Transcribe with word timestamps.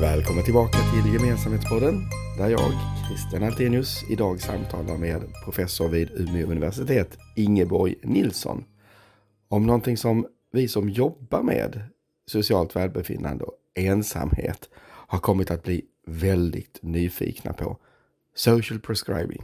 Välkommen 0.00 0.44
tillbaka 0.44 0.78
till 0.78 1.12
Gemensamhetspodden 1.12 2.02
där 2.38 2.48
jag, 2.48 2.72
Christian 3.08 3.42
Altenius, 3.42 4.04
idag 4.10 4.40
samtalar 4.40 4.96
med 4.96 5.22
professor 5.44 5.88
vid 5.88 6.10
Umeå 6.10 6.46
universitet, 6.46 7.18
Ingeborg 7.36 7.94
Nilsson, 8.02 8.64
om 9.48 9.66
någonting 9.66 9.96
som 9.96 10.26
vi 10.52 10.68
som 10.68 10.88
jobbar 10.88 11.42
med 11.42 11.80
socialt 12.26 12.76
välbefinnande 12.76 13.44
och 13.44 13.54
ensamhet 13.74 14.68
har 14.82 15.18
kommit 15.18 15.50
att 15.50 15.62
bli 15.62 15.84
väldigt 16.06 16.78
nyfikna 16.82 17.52
på. 17.52 17.76
Social 18.34 18.80
prescribing, 18.80 19.42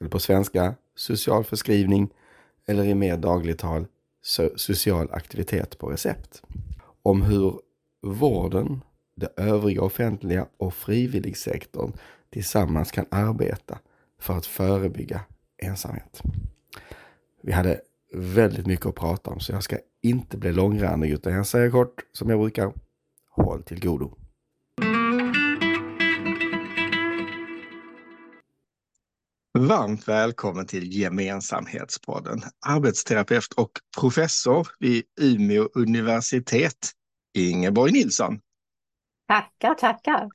eller 0.00 0.10
på 0.10 0.18
svenska 0.18 0.74
social 0.94 1.44
förskrivning, 1.44 2.08
eller 2.66 2.84
i 2.84 2.94
mer 2.94 3.16
dagligt 3.16 3.58
tal 3.58 3.86
social 4.56 5.08
aktivitet 5.12 5.78
på 5.78 5.90
recept. 5.90 6.42
Om 7.02 7.22
hur 7.22 7.60
vården 8.02 8.80
det 9.22 9.42
övriga 9.42 9.82
offentliga 9.82 10.46
och 10.56 10.74
frivilligsektorn 10.74 11.92
tillsammans 12.30 12.90
kan 12.90 13.06
arbeta 13.10 13.78
för 14.20 14.36
att 14.36 14.46
förebygga 14.46 15.20
ensamhet. 15.62 16.22
Vi 17.42 17.52
hade 17.52 17.80
väldigt 18.14 18.66
mycket 18.66 18.86
att 18.86 18.94
prata 18.94 19.30
om 19.30 19.40
så 19.40 19.52
jag 19.52 19.62
ska 19.62 19.76
inte 20.02 20.36
bli 20.36 20.52
långrandig 20.52 21.10
utan 21.10 21.32
jag 21.32 21.46
säger 21.46 21.70
kort 21.70 22.04
som 22.12 22.30
jag 22.30 22.38
brukar. 22.38 22.72
Håll 23.30 23.62
till 23.62 23.80
godo. 23.80 24.16
Varmt 29.58 30.08
välkommen 30.08 30.66
till 30.66 30.92
Gemensamhetspodden. 30.92 32.42
Arbetsterapeut 32.66 33.52
och 33.56 33.70
professor 34.00 34.68
vid 34.78 35.02
Umeå 35.20 35.68
universitet, 35.74 36.90
Ingeborg 37.34 37.92
Nilsson. 37.92 38.40
Tackar, 39.32 39.74
tackar. 39.74 40.30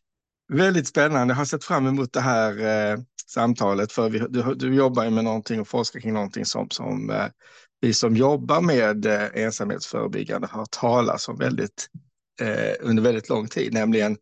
Väldigt 0.54 0.88
spännande. 0.88 1.32
Jag 1.32 1.38
har 1.38 1.46
sett 1.46 1.64
fram 1.64 1.88
emot 1.88 2.14
det 2.14 2.22
här 2.22 2.60
eh, 2.92 3.00
samtalet 3.26 3.92
för 3.92 4.10
vi, 4.10 4.20
du, 4.20 4.56
du 4.56 4.76
jobbar 4.76 5.04
ju 5.04 5.10
med 5.10 5.24
någonting 5.24 5.62
och 5.62 5.68
forskar 5.68 6.00
kring 6.00 6.14
någonting 6.14 6.46
som, 6.46 6.70
som 6.70 7.10
eh, 7.10 7.26
vi 7.82 7.94
som 7.94 8.16
jobbar 8.16 8.62
med 8.62 9.06
eh, 9.06 9.30
ensamhetsförebyggande 9.34 10.48
har 10.48 10.66
talat 10.66 11.28
om 11.28 11.38
väldigt, 11.38 11.90
eh, 12.42 12.74
under 12.80 13.04
väldigt 13.04 13.30
lång 13.30 13.48
tid, 13.48 13.74
nämligen 13.74 14.18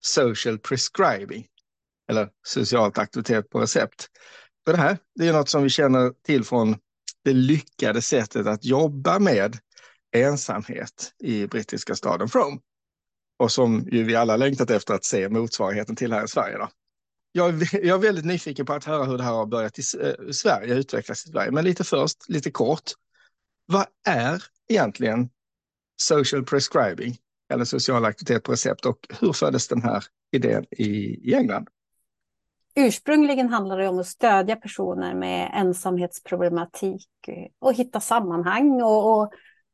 social 0.00 0.58
prescribing 0.58 1.46
eller 2.10 2.28
socialt 2.46 2.98
aktivitet 2.98 3.50
på 3.50 3.60
recept. 3.60 4.08
Och 4.66 4.72
det 4.72 4.78
här 4.78 4.98
det 5.14 5.28
är 5.28 5.32
något 5.32 5.48
som 5.48 5.62
vi 5.62 5.68
känner 5.68 6.12
till 6.26 6.44
från 6.44 6.76
det 7.24 7.32
lyckade 7.32 8.02
sättet 8.02 8.46
att 8.46 8.64
jobba 8.64 9.18
med 9.18 9.58
ensamhet 10.16 11.12
i 11.18 11.46
brittiska 11.46 11.94
staden 11.94 12.28
Frome 12.28 12.58
och 13.36 13.52
som 13.52 13.88
ju 13.92 14.04
vi 14.04 14.16
alla 14.16 14.36
längtat 14.36 14.70
efter 14.70 14.94
att 14.94 15.04
se 15.04 15.28
motsvarigheten 15.28 15.96
till 15.96 16.12
här 16.12 16.24
i 16.24 16.28
Sverige. 16.28 16.58
Då. 16.58 16.68
Jag, 17.32 17.48
är, 17.48 17.84
jag 17.86 17.98
är 17.98 18.02
väldigt 18.02 18.24
nyfiken 18.24 18.66
på 18.66 18.72
att 18.72 18.84
höra 18.84 19.04
hur 19.04 19.18
det 19.18 19.24
här 19.24 19.32
har 19.32 19.46
börjat 19.46 19.78
i 19.78 19.82
eh, 20.00 20.30
Sverige, 20.32 20.74
utvecklas 20.74 21.26
i 21.26 21.28
Sverige. 21.28 21.50
Men 21.50 21.64
lite 21.64 21.84
först, 21.84 22.28
lite 22.28 22.50
kort. 22.50 22.90
Vad 23.66 23.86
är 24.06 24.42
egentligen 24.68 25.30
social 25.96 26.44
prescribing 26.44 27.16
eller 27.52 27.64
social 27.64 28.04
aktivitet 28.04 28.42
på 28.42 28.52
recept 28.52 28.86
och 28.86 28.98
hur 29.20 29.32
föddes 29.32 29.68
den 29.68 29.82
här 29.82 30.04
idén 30.32 30.64
i, 30.70 30.84
i 31.30 31.34
England? 31.34 31.68
Ursprungligen 32.74 33.48
handlar 33.48 33.78
det 33.78 33.88
om 33.88 33.98
att 33.98 34.06
stödja 34.06 34.56
personer 34.56 35.14
med 35.14 35.50
ensamhetsproblematik 35.54 37.08
eh, 37.28 37.46
och 37.58 37.74
hitta 37.74 38.00
sammanhang 38.00 38.82
och, 38.82 39.18
och 39.18 39.32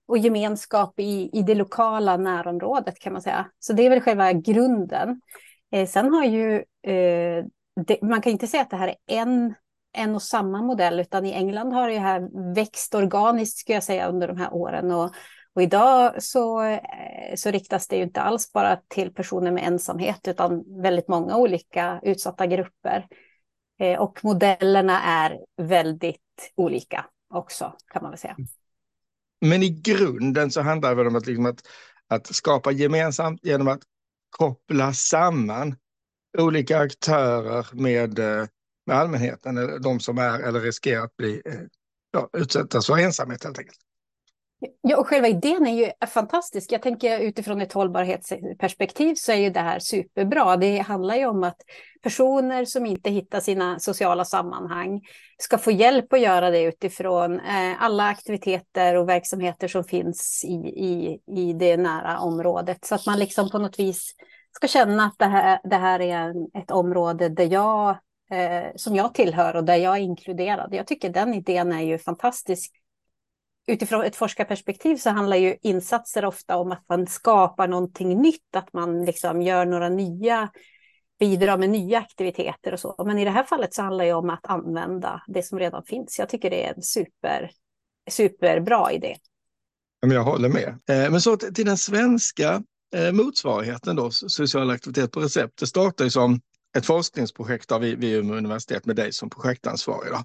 och 0.09 0.19
gemenskap 0.19 1.01
i, 1.01 1.31
i 1.33 1.43
det 1.43 1.55
lokala 1.55 2.17
närområdet 2.17 2.99
kan 2.99 3.13
man 3.13 3.23
säga. 3.23 3.51
Så 3.59 3.73
det 3.73 3.87
är 3.87 3.91
väl 3.91 4.01
själva 4.01 4.33
grunden. 4.33 5.21
Eh, 5.73 5.87
sen 5.87 6.13
har 6.15 6.25
ju, 6.25 6.55
eh, 6.83 7.45
det, 7.87 8.03
man 8.03 8.21
kan 8.23 8.33
inte 8.33 8.47
säga 8.47 8.63
att 8.63 8.71
det 8.71 8.77
här 8.77 8.89
är 8.89 8.97
en, 9.07 9.55
en 9.93 10.15
och 10.15 10.23
samma 10.23 10.63
modell, 10.63 11.01
utan 11.01 11.27
i 11.27 11.33
England 11.33 11.73
har 11.73 11.89
det 11.89 11.99
här 11.99 12.55
växt 12.55 12.95
organiskt, 12.95 13.59
skulle 13.59 13.77
jag 13.77 13.85
säga, 13.85 14.09
under 14.09 14.29
de 14.29 14.37
här 14.37 14.55
åren. 14.55 14.91
Och, 14.91 15.11
och 15.55 15.63
idag 15.63 16.23
så, 16.23 16.63
eh, 16.63 16.81
så 17.37 17.51
riktas 17.51 17.89
det 17.89 17.97
ju 17.97 18.03
inte 18.03 18.21
alls 18.21 18.53
bara 18.53 18.79
till 18.89 19.15
personer 19.15 19.51
med 19.51 19.67
ensamhet, 19.67 20.29
utan 20.29 20.83
väldigt 20.83 21.09
många 21.09 21.37
olika 21.37 22.01
utsatta 22.03 22.47
grupper. 22.47 23.07
Eh, 23.81 24.01
och 24.01 24.19
modellerna 24.25 25.03
är 25.03 25.39
väldigt 25.57 26.53
olika 26.57 27.05
också, 27.35 27.73
kan 27.93 28.03
man 28.03 28.11
väl 28.11 28.19
säga. 28.19 28.37
Men 29.41 29.63
i 29.63 29.69
grunden 29.69 30.51
så 30.51 30.61
handlar 30.61 30.95
det 30.95 31.07
om 31.07 31.17
att, 31.17 31.27
liksom 31.27 31.47
att, 31.47 31.61
att 32.09 32.27
skapa 32.27 32.73
gemensamt 32.73 33.45
genom 33.45 33.69
att 33.69 33.83
koppla 34.31 34.93
samman 34.93 35.77
olika 36.39 36.79
aktörer 36.79 37.67
med, 37.73 38.19
eh, 38.19 38.47
med 38.87 38.97
allmänheten, 38.97 39.59
eller 39.59 39.79
de 39.79 40.01
som 40.01 40.19
är 40.19 40.41
eller 40.41 40.61
riskerar 40.61 41.05
att 41.05 41.17
bli 41.17 41.43
eh, 41.45 41.61
ja, 42.11 42.31
utsättas 42.33 42.87
för 42.87 42.99
ensamhet 42.99 43.45
helt 43.45 43.59
enkelt. 43.59 43.79
Ja, 44.81 44.97
och 44.97 45.07
själva 45.07 45.29
idén 45.29 45.67
är 45.67 45.73
ju 45.73 46.07
fantastisk. 46.07 46.73
Jag 46.73 46.83
tänker 46.83 47.21
utifrån 47.21 47.61
ett 47.61 47.73
hållbarhetsperspektiv 47.73 49.15
så 49.15 49.33
är 49.33 49.37
ju 49.37 49.51
det 49.51 49.61
här 49.61 49.79
superbra. 49.79 50.57
Det 50.57 50.79
handlar 50.79 51.17
ju 51.17 51.27
om 51.27 51.45
att 51.45 51.57
personer 52.03 52.65
som 52.65 52.87
inte 52.87 53.11
hittar 53.11 53.41
sina 53.41 53.79
sociala 53.79 54.25
sammanhang 54.25 55.01
ska 55.39 55.59
få 55.59 55.71
hjälp 55.71 56.13
att 56.13 56.21
göra 56.21 56.51
det 56.51 56.63
utifrån 56.63 57.41
eh, 57.41 57.83
alla 57.83 58.05
aktiviteter 58.05 58.95
och 58.95 59.09
verksamheter 59.09 59.69
som 59.69 59.85
finns 59.85 60.45
i, 60.45 60.55
i, 60.55 61.19
i 61.37 61.53
det 61.53 61.77
nära 61.77 62.19
området. 62.19 62.85
Så 62.85 62.95
att 62.95 63.07
man 63.07 63.19
liksom 63.19 63.51
på 63.51 63.59
något 63.59 63.79
vis 63.79 64.15
ska 64.53 64.67
känna 64.67 65.05
att 65.05 65.19
det 65.19 65.27
här, 65.27 65.61
det 65.65 65.77
här 65.77 66.01
är 66.01 66.17
en, 66.17 66.63
ett 66.63 66.71
område 66.71 67.29
där 67.29 67.53
jag, 67.53 67.91
eh, 68.31 68.71
som 68.77 68.97
jag 68.97 69.15
tillhör 69.15 69.57
och 69.57 69.65
där 69.65 69.77
jag 69.77 69.97
är 69.97 70.01
inkluderad. 70.01 70.75
Jag 70.75 70.87
tycker 70.87 71.11
den 71.11 71.35
idén 71.35 71.73
är 71.73 71.83
ju 71.83 71.99
fantastisk 71.99 72.78
utifrån 73.69 74.05
ett 74.05 74.17
forskarperspektiv 74.17 74.97
så 74.97 75.11
handlar 75.11 75.37
ju 75.37 75.57
insatser 75.63 76.25
ofta 76.25 76.57
om 76.57 76.73
att 76.73 76.85
man 76.89 77.07
skapar 77.07 77.69
någonting 77.69 78.23
nytt, 78.23 78.57
att 78.57 78.73
man 78.73 79.05
liksom 79.05 79.43
gör 79.43 79.67
några 79.67 79.89
nya, 79.89 80.51
bidrar 81.19 81.59
med 81.59 81.71
nya 81.71 81.99
aktiviteter 81.99 82.73
och 82.73 82.81
så. 82.81 83.05
Men 83.07 83.19
i 83.19 83.25
det 83.25 83.31
här 83.31 83.45
fallet 83.45 83.75
så 83.75 83.83
handlar 83.83 84.05
det 84.05 84.13
om 84.13 84.31
att 84.31 84.47
använda 84.47 85.23
det 85.27 85.43
som 85.43 85.59
redan 85.59 85.85
finns. 85.85 86.19
Jag 86.19 86.29
tycker 86.29 86.51
det 86.51 86.67
är 86.67 86.75
en 86.75 86.83
super, 86.83 87.51
superbra 88.11 88.93
idé. 88.93 89.17
Jag 90.01 90.25
håller 90.25 90.49
med. 90.49 90.69
Eh, 90.69 91.11
men 91.11 91.21
så 91.21 91.37
till 91.37 91.67
den 91.67 91.79
svenska 91.79 92.63
eh, 92.95 93.13
motsvarigheten 93.13 93.97
då, 93.97 94.11
social 94.11 94.71
aktivitet 94.71 95.13
på 95.13 95.21
recept. 95.21 95.59
Det 95.59 95.67
startade 95.67 96.05
ju 96.07 96.11
som 96.11 96.41
ett 96.77 96.87
forskningsprojekt 96.87 97.73
av 97.73 97.81
vid 97.81 98.05
Umeå 98.05 98.37
universitet 98.37 98.87
med 98.87 98.97
dig 98.97 99.13
som 99.13 99.31
projektansvarig. 99.31 100.13
Då. 100.13 100.25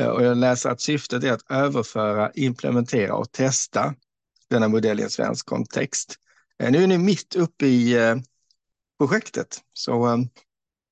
Eh, 0.00 0.08
och 0.08 0.22
jag 0.22 0.36
läser 0.36 0.70
att 0.70 0.80
syftet 0.80 1.24
är 1.24 1.32
att 1.32 1.50
överföra, 1.50 2.30
implementera 2.34 3.14
och 3.14 3.32
testa 3.32 3.94
denna 4.50 4.68
modell 4.68 5.00
i 5.00 5.02
en 5.02 5.10
svensk 5.10 5.46
kontext. 5.46 6.14
Eh, 6.62 6.70
nu 6.70 6.82
är 6.82 6.86
ni 6.86 6.98
mitt 6.98 7.36
uppe 7.36 7.66
i 7.66 8.08
eh, 8.08 8.16
projektet, 8.98 9.58
så 9.72 10.26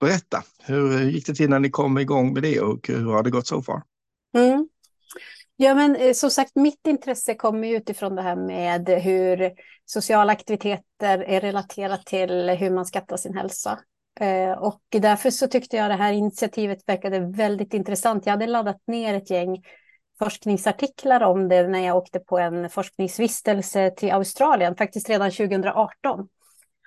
berätta, 0.00 0.42
hur 0.62 1.00
gick 1.10 1.26
det 1.26 1.34
till 1.34 1.50
när 1.50 1.58
ni 1.58 1.70
kom 1.70 1.98
igång 1.98 2.32
med 2.32 2.42
det 2.42 2.60
och 2.60 2.88
hur 2.88 3.12
har 3.12 3.22
det 3.22 3.30
gått 3.30 3.46
så 3.46 3.62
far? 3.62 3.82
Mm. 4.36 4.68
Ja, 5.56 5.74
men 5.74 6.14
som 6.14 6.30
sagt, 6.30 6.56
mitt 6.56 6.86
intresse 6.86 7.34
kommer 7.34 7.68
utifrån 7.68 8.16
det 8.16 8.22
här 8.22 8.36
med 8.36 8.88
hur 8.88 9.52
sociala 9.84 10.32
aktiviteter 10.32 11.18
är 11.18 11.40
relaterat 11.40 12.06
till 12.06 12.50
hur 12.50 12.70
man 12.70 12.86
skattar 12.86 13.16
sin 13.16 13.36
hälsa. 13.36 13.78
Eh, 14.20 14.52
och 14.52 14.82
därför 14.90 15.30
så 15.30 15.48
tyckte 15.48 15.76
jag 15.76 15.90
det 15.90 15.94
här 15.94 16.12
initiativet 16.12 16.88
verkade 16.88 17.20
väldigt 17.20 17.74
intressant. 17.74 18.26
Jag 18.26 18.32
hade 18.32 18.46
laddat 18.46 18.82
ner 18.86 19.14
ett 19.14 19.30
gäng 19.30 19.62
forskningsartiklar 20.18 21.20
om 21.20 21.48
det 21.48 21.68
när 21.68 21.86
jag 21.86 21.96
åkte 21.96 22.18
på 22.18 22.38
en 22.38 22.70
forskningsvistelse 22.70 23.90
till 23.90 24.12
Australien, 24.12 24.76
faktiskt 24.76 25.08
redan 25.08 25.30
2018. 25.30 26.28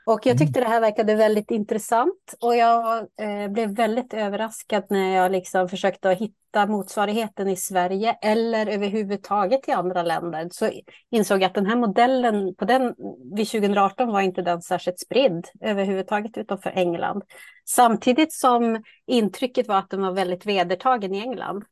Och 0.06 0.26
jag 0.26 0.38
tyckte 0.38 0.60
mm. 0.60 0.70
det 0.70 0.74
här 0.74 0.82
verkade 0.82 1.16
väldigt 1.16 1.52
intressant 1.52 2.36
och 2.40 2.56
jag 2.56 2.98
eh, 2.98 3.52
blev 3.52 3.76
väldigt 3.76 4.14
överraskad 4.14 4.84
när 4.90 5.16
jag 5.16 5.32
liksom 5.32 5.70
försökte 5.70 6.10
hitta 6.10 6.66
motsvarigheten 6.68 7.48
i 7.48 7.56
Sverige 7.56 8.18
eller 8.22 8.68
överhuvudtaget 8.68 9.68
i 9.68 9.72
andra 9.72 10.04
länder. 10.04 10.50
Så 10.52 10.70
insåg 11.12 11.42
jag 11.42 11.48
att 11.48 11.56
den 11.56 11.66
här 11.66 11.76
modellen 11.76 12.56
på 12.56 12.66
den, 12.66 12.96
vid 13.36 13.48
2018 13.50 14.12
var 14.12 14.22
inte 14.22 14.42
den 14.42 14.62
särskilt 14.62 15.00
spridd 15.00 15.48
överhuvudtaget 15.62 16.38
utanför 16.38 16.70
England. 16.70 17.24
Samtidigt 17.66 18.34
som 18.34 18.84
intrycket 19.06 19.68
var 19.68 19.78
att 19.78 19.90
den 19.90 20.02
var 20.02 20.12
väldigt 20.12 20.46
vedertagen 20.46 21.16
i 21.16 21.20
England. 21.20 21.64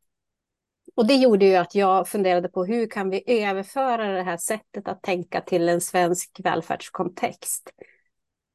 Och 0.96 1.08
det 1.08 1.16
gjorde 1.16 1.46
ju 1.46 1.56
att 1.56 1.76
jag 1.76 2.08
funderade 2.08 2.50
på 2.50 2.66
hur 2.66 2.88
kan 2.88 3.10
vi 3.10 3.24
överföra 3.44 4.12
det 4.12 4.24
här 4.24 4.38
sättet 4.38 4.88
att 4.88 5.02
tänka 5.02 5.42
till 5.42 5.70
en 5.70 5.82
svensk 5.82 6.40
välfärdskontext. 6.44 7.72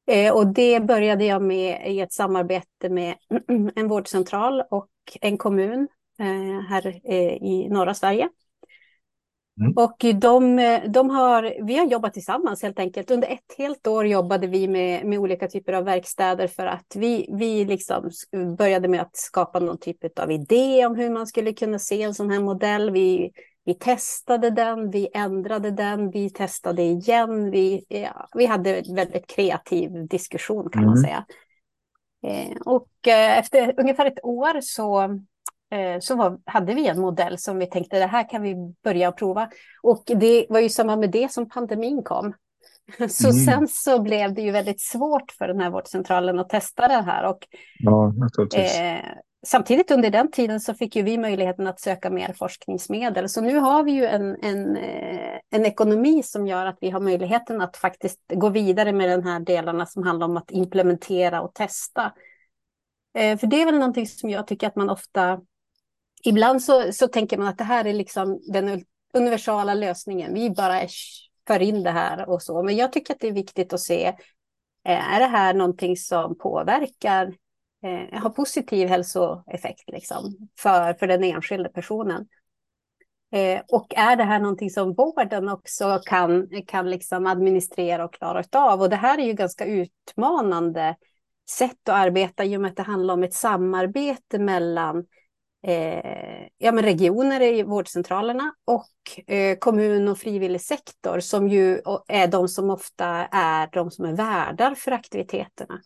Eh, 0.07 0.33
och 0.33 0.47
det 0.47 0.79
började 0.79 1.25
jag 1.25 1.41
med 1.41 1.93
i 1.93 1.99
ett 1.99 2.13
samarbete 2.13 2.89
med 2.89 3.15
en 3.75 3.87
vårdcentral 3.87 4.63
och 4.71 4.89
en 5.21 5.37
kommun 5.37 5.87
eh, 6.19 6.67
här 6.69 6.87
eh, 7.03 7.33
i 7.33 7.67
norra 7.69 7.93
Sverige. 7.93 8.29
Mm. 9.61 9.73
Och 9.75 10.05
de, 10.21 10.55
de 10.87 11.09
har, 11.09 11.65
vi 11.65 11.77
har 11.77 11.85
jobbat 11.85 12.13
tillsammans 12.13 12.63
helt 12.63 12.79
enkelt. 12.79 13.11
Under 13.11 13.27
ett 13.27 13.55
helt 13.57 13.87
år 13.87 14.07
jobbade 14.07 14.47
vi 14.47 14.67
med, 14.67 15.05
med 15.05 15.19
olika 15.19 15.47
typer 15.47 15.73
av 15.73 15.83
verkstäder 15.83 16.47
för 16.47 16.65
att 16.65 16.95
vi, 16.95 17.29
vi 17.33 17.65
liksom 17.65 18.09
började 18.57 18.87
med 18.87 19.01
att 19.01 19.15
skapa 19.17 19.59
någon 19.59 19.79
typ 19.79 20.19
av 20.19 20.31
idé 20.31 20.85
om 20.85 20.95
hur 20.95 21.09
man 21.09 21.27
skulle 21.27 21.53
kunna 21.53 21.79
se 21.79 22.01
en 22.01 22.13
sån 22.13 22.29
här 22.29 22.39
modell. 22.39 22.91
Vi, 22.91 23.31
vi 23.65 23.73
testade 23.73 24.49
den, 24.49 24.89
vi 24.89 25.09
ändrade 25.13 25.71
den, 25.71 26.09
vi 26.09 26.29
testade 26.29 26.81
igen. 26.81 27.51
Vi, 27.51 27.85
ja, 27.87 28.27
vi 28.35 28.45
hade 28.45 28.75
en 28.75 28.95
väldigt 28.95 29.27
kreativ 29.27 30.07
diskussion 30.07 30.69
kan 30.69 30.83
mm. 30.83 30.89
man 30.89 30.97
säga. 30.97 31.25
Eh, 32.27 32.57
och 32.65 33.07
eh, 33.07 33.37
efter 33.37 33.79
ungefär 33.79 34.05
ett 34.05 34.23
år 34.23 34.61
så 34.61 35.19
Eh, 35.71 35.99
så 35.99 36.15
var, 36.15 36.39
hade 36.45 36.73
vi 36.73 36.87
en 36.87 36.99
modell 36.99 37.37
som 37.37 37.59
vi 37.59 37.65
tänkte 37.65 37.99
det 37.99 38.05
här 38.05 38.29
kan 38.29 38.41
vi 38.41 38.55
börja 38.83 39.11
prova. 39.11 39.49
Och 39.83 40.03
det 40.05 40.45
var 40.49 40.59
ju 40.59 40.69
samma 40.69 40.95
med 40.95 41.11
det 41.11 41.31
som 41.31 41.49
pandemin 41.49 42.03
kom. 42.03 42.33
Så 43.09 43.29
mm. 43.29 43.45
sen 43.45 43.67
så 43.67 44.01
blev 44.01 44.33
det 44.33 44.41
ju 44.41 44.51
väldigt 44.51 44.81
svårt 44.81 45.31
för 45.31 45.47
den 45.47 45.59
här 45.59 45.69
vårdcentralen 45.69 46.39
att 46.39 46.49
testa 46.49 46.87
det 46.87 47.01
här. 47.01 47.29
Och, 47.29 47.47
ja, 47.79 48.13
eh, 48.55 48.99
samtidigt 49.45 49.91
under 49.91 50.09
den 50.09 50.31
tiden 50.31 50.59
så 50.59 50.73
fick 50.73 50.95
ju 50.95 51.01
vi 51.01 51.17
möjligheten 51.17 51.67
att 51.67 51.79
söka 51.79 52.09
mer 52.09 52.33
forskningsmedel. 52.33 53.29
Så 53.29 53.41
nu 53.41 53.55
har 53.55 53.83
vi 53.83 53.91
ju 53.91 54.05
en, 54.05 54.43
en, 54.43 54.77
eh, 54.77 55.39
en 55.51 55.65
ekonomi 55.65 56.23
som 56.23 56.47
gör 56.47 56.65
att 56.65 56.77
vi 56.81 56.89
har 56.89 56.99
möjligheten 56.99 57.61
att 57.61 57.77
faktiskt 57.77 58.19
gå 58.33 58.49
vidare 58.49 58.93
med 58.93 59.09
de 59.09 59.23
här 59.29 59.39
delarna 59.39 59.85
som 59.85 60.03
handlar 60.03 60.27
om 60.27 60.37
att 60.37 60.51
implementera 60.51 61.41
och 61.41 61.53
testa. 61.53 62.13
Eh, 63.17 63.37
för 63.37 63.47
det 63.47 63.61
är 63.61 63.65
väl 63.65 63.79
någonting 63.79 64.07
som 64.07 64.29
jag 64.29 64.47
tycker 64.47 64.67
att 64.67 64.75
man 64.75 64.89
ofta 64.89 65.41
ibland 66.23 66.63
så, 66.63 66.93
så 66.93 67.07
tänker 67.07 67.37
man 67.37 67.47
att 67.47 67.57
det 67.57 67.63
här 67.63 67.85
är 67.87 67.93
liksom 67.93 68.39
den 68.51 68.83
universala 69.13 69.73
lösningen. 69.73 70.33
Vi 70.33 70.49
bara 70.49 70.81
för 71.47 71.61
in 71.61 71.83
det 71.83 71.91
här 71.91 72.29
och 72.29 72.41
så. 72.41 72.63
Men 72.63 72.75
jag 72.75 72.93
tycker 72.93 73.13
att 73.13 73.19
det 73.19 73.27
är 73.27 73.33
viktigt 73.33 73.73
att 73.73 73.79
se, 73.79 74.05
eh, 74.85 75.13
är 75.13 75.19
det 75.19 75.25
här 75.25 75.53
någonting 75.53 75.97
som 75.97 76.37
påverkar, 76.37 77.33
eh, 77.85 78.21
har 78.21 78.29
positiv 78.29 78.87
hälsoeffekt 78.87 79.89
liksom, 79.89 80.49
för, 80.59 80.93
för 80.93 81.07
den 81.07 81.23
enskilda 81.23 81.69
personen? 81.69 82.27
Eh, 83.31 83.61
och 83.67 83.93
är 83.95 84.15
det 84.15 84.23
här 84.23 84.39
någonting 84.39 84.69
som 84.69 84.93
vården 84.93 85.49
också 85.49 85.99
kan, 86.05 86.49
kan 86.67 86.89
liksom 86.89 87.27
administrera 87.27 88.05
och 88.05 88.13
klara 88.13 88.43
av? 88.51 88.81
Och 88.81 88.89
det 88.89 88.95
här 88.95 89.17
är 89.17 89.25
ju 89.25 89.33
ganska 89.33 89.65
utmanande 89.65 90.95
sätt 91.49 91.89
att 91.89 91.95
arbeta 91.95 92.43
i 92.43 92.57
och 92.57 92.61
med 92.61 92.69
att 92.69 92.77
det 92.77 92.83
handlar 92.83 93.13
om 93.13 93.23
ett 93.23 93.33
samarbete 93.33 94.39
mellan 94.39 95.05
eh, 95.67 96.47
ja, 96.57 96.71
men 96.71 96.83
regioner 96.83 97.41
i 97.41 97.63
vårdcentralerna 97.63 98.53
och 98.65 99.31
eh, 99.33 99.57
kommun 99.57 100.07
och 100.07 100.17
frivillig 100.17 100.61
sektor 100.61 101.19
som 101.19 101.47
ju 101.47 101.81
är 102.07 102.27
de 102.27 102.47
som 102.47 102.69
ofta 102.69 103.07
är 103.31 103.69
de 103.71 103.91
som 103.91 104.05
är 104.05 104.13
värdar 104.13 104.75
för 104.75 104.91
aktiviteterna. 104.91 105.81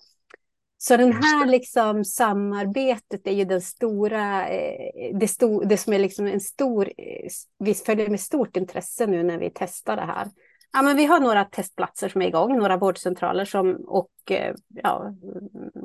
Så 0.82 0.98
den 0.98 1.14
här 1.14 1.46
liksom 1.46 2.06
samarbetet 2.06 3.28
är 3.28 3.32
ju 3.32 3.46
den 3.46 3.62
stora, 3.62 4.50
eh, 4.50 5.18
det, 5.20 5.28
sto, 5.28 5.60
det 5.60 5.78
som 5.78 5.94
är 5.94 6.00
liksom 6.00 6.28
en 6.28 6.40
stor, 6.40 6.88
eh, 6.98 7.30
vi 7.60 7.74
följer 7.74 8.10
med 8.10 8.20
stort 8.20 8.58
intresse 8.58 9.08
nu 9.08 9.24
när 9.24 9.38
vi 9.38 9.52
testar 9.56 9.96
det 9.96 10.06
här. 10.06 10.28
Ja, 10.74 10.82
men 10.82 10.98
vi 10.98 11.06
har 11.06 11.20
några 11.20 11.46
testplatser 11.46 12.10
som 12.10 12.22
är 12.22 12.28
igång, 12.28 12.58
några 12.58 12.78
vårdcentraler 12.78 13.46
som, 13.46 13.76
och 13.76 14.12
eh, 14.32 14.56
ja, 14.70 15.14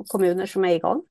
kommuner 0.07 0.45
som 0.45 0.65
är 0.65 0.75
igång. 0.75 1.03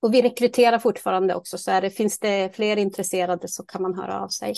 Och 0.00 0.14
vi 0.14 0.22
rekryterar 0.22 0.78
fortfarande 0.78 1.34
också, 1.34 1.58
så 1.58 1.80
det, 1.80 1.90
finns 1.90 2.18
det 2.18 2.56
fler 2.56 2.76
intresserade 2.76 3.48
så 3.48 3.64
kan 3.64 3.82
man 3.82 3.94
höra 3.94 4.20
av 4.20 4.28
sig. 4.28 4.54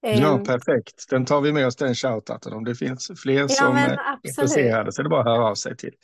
Ja, 0.00 0.34
ehm. 0.34 0.44
perfekt. 0.44 1.10
Den 1.10 1.24
tar 1.24 1.40
vi 1.40 1.52
med 1.52 1.66
oss, 1.66 1.76
den 1.76 1.94
shoutouten. 1.94 2.52
Om 2.52 2.64
det 2.64 2.74
finns 2.74 3.10
fler 3.22 3.40
ja, 3.40 3.48
som 3.48 3.76
är 3.76 3.98
intresserade 4.22 4.92
så 4.92 5.02
är 5.02 5.02
det 5.02 5.10
bara 5.10 5.20
att 5.20 5.26
höra 5.26 5.50
av 5.50 5.54
sig 5.54 5.76
till, 5.76 5.94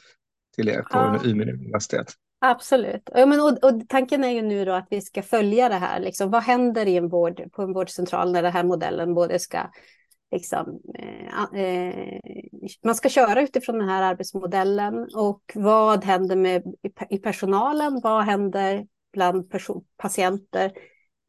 till 0.56 0.68
er 0.68 0.82
på 0.82 0.98
ja. 0.98 1.20
Umeå 1.24 1.54
universitet. 1.54 2.12
Absolut. 2.40 3.10
Ja, 3.14 3.26
men, 3.26 3.40
och, 3.40 3.64
och, 3.64 3.88
tanken 3.88 4.24
är 4.24 4.28
ju 4.28 4.42
nu 4.42 4.64
då 4.64 4.72
att 4.72 4.86
vi 4.90 5.00
ska 5.00 5.22
följa 5.22 5.68
det 5.68 5.74
här. 5.74 6.00
Liksom, 6.00 6.30
vad 6.30 6.42
händer 6.42 6.86
i 6.86 6.96
en 6.96 7.08
vård, 7.08 7.52
på 7.52 7.62
en 7.62 7.72
vårdcentral 7.72 8.32
när 8.32 8.42
den 8.42 8.52
här 8.52 8.64
modellen 8.64 9.14
både 9.14 9.38
ska 9.38 9.58
liksom, 10.30 10.80
eh, 10.94 11.60
eh, 11.60 12.20
man 12.84 12.94
ska 12.94 13.08
köra 13.08 13.42
utifrån 13.42 13.78
den 13.78 13.88
här 13.88 14.02
arbetsmodellen 14.02 15.08
och 15.14 15.42
vad 15.54 16.04
händer 16.04 16.36
med, 16.36 16.62
i, 17.10 17.18
personalen? 17.18 18.00
Vad 18.02 18.24
händer 18.24 18.86
bland 19.12 19.52
patienter? 19.96 20.72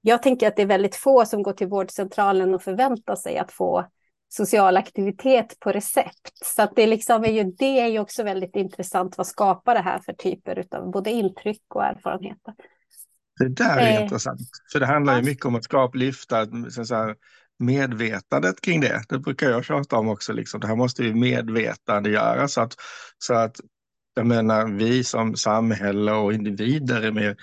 Jag 0.02 0.24
tänker 0.24 0.48
att 0.48 0.56
det 0.56 0.62
är 0.62 0.66
väldigt 0.66 0.96
få 0.96 1.26
som 1.26 1.44
går 1.44 1.54
till 1.54 1.68
vårdcentralen 1.68 2.54
och 2.54 2.62
förväntar 2.62 3.16
sig 3.16 3.38
att 3.38 3.52
få 3.52 3.86
social 4.34 4.78
aktivitet 4.78 5.60
på 5.60 5.72
recept. 5.72 6.46
Så 6.46 6.62
att 6.62 6.76
det, 6.76 6.88
liksom 6.88 7.24
är 7.24 7.32
ju, 7.32 7.44
det 7.44 7.80
är 7.80 7.88
ju 7.88 8.00
också 8.00 8.24
väldigt 8.24 8.56
intressant. 8.56 9.18
Vad 9.18 9.28
skapar 9.28 9.76
det 9.76 9.82
här 9.82 10.00
för 10.00 10.14
typer 10.14 10.66
av 10.72 10.92
både 10.92 11.12
intryck 11.12 11.64
och 11.76 11.84
erfarenheter? 11.84 12.54
Det 13.40 13.50
där 13.50 13.78
är 13.78 13.98
eh, 13.98 14.04
intressant, 14.04 14.42
för 14.72 14.80
det 14.80 14.86
handlar 14.86 15.18
ju 15.18 15.24
mycket 15.24 15.46
om 15.46 15.56
att 15.56 15.64
skapa, 15.64 15.98
lyfta 15.98 16.46
så 16.70 16.96
här, 16.96 17.16
medvetandet 17.60 18.62
kring 18.62 18.82
det. 18.82 19.04
Det 19.10 19.20
brukar 19.20 19.50
jag 19.50 19.66
tjata 19.66 19.98
om 19.98 20.10
också. 20.10 20.34
Liksom. 20.34 20.60
Det 20.60 20.68
här 20.68 20.76
måste 20.76 21.04
vi 21.04 21.14
medvetandegöra 21.14 22.48
så 22.48 22.62
att, 22.62 22.76
så 23.18 23.34
att 23.34 23.56
jag 24.14 24.26
menar, 24.26 24.68
vi 24.68 25.04
som 25.04 25.36
samhälle 25.36 26.12
och 26.12 26.34
individer 26.34 27.02
är 27.02 27.12
mer 27.12 27.36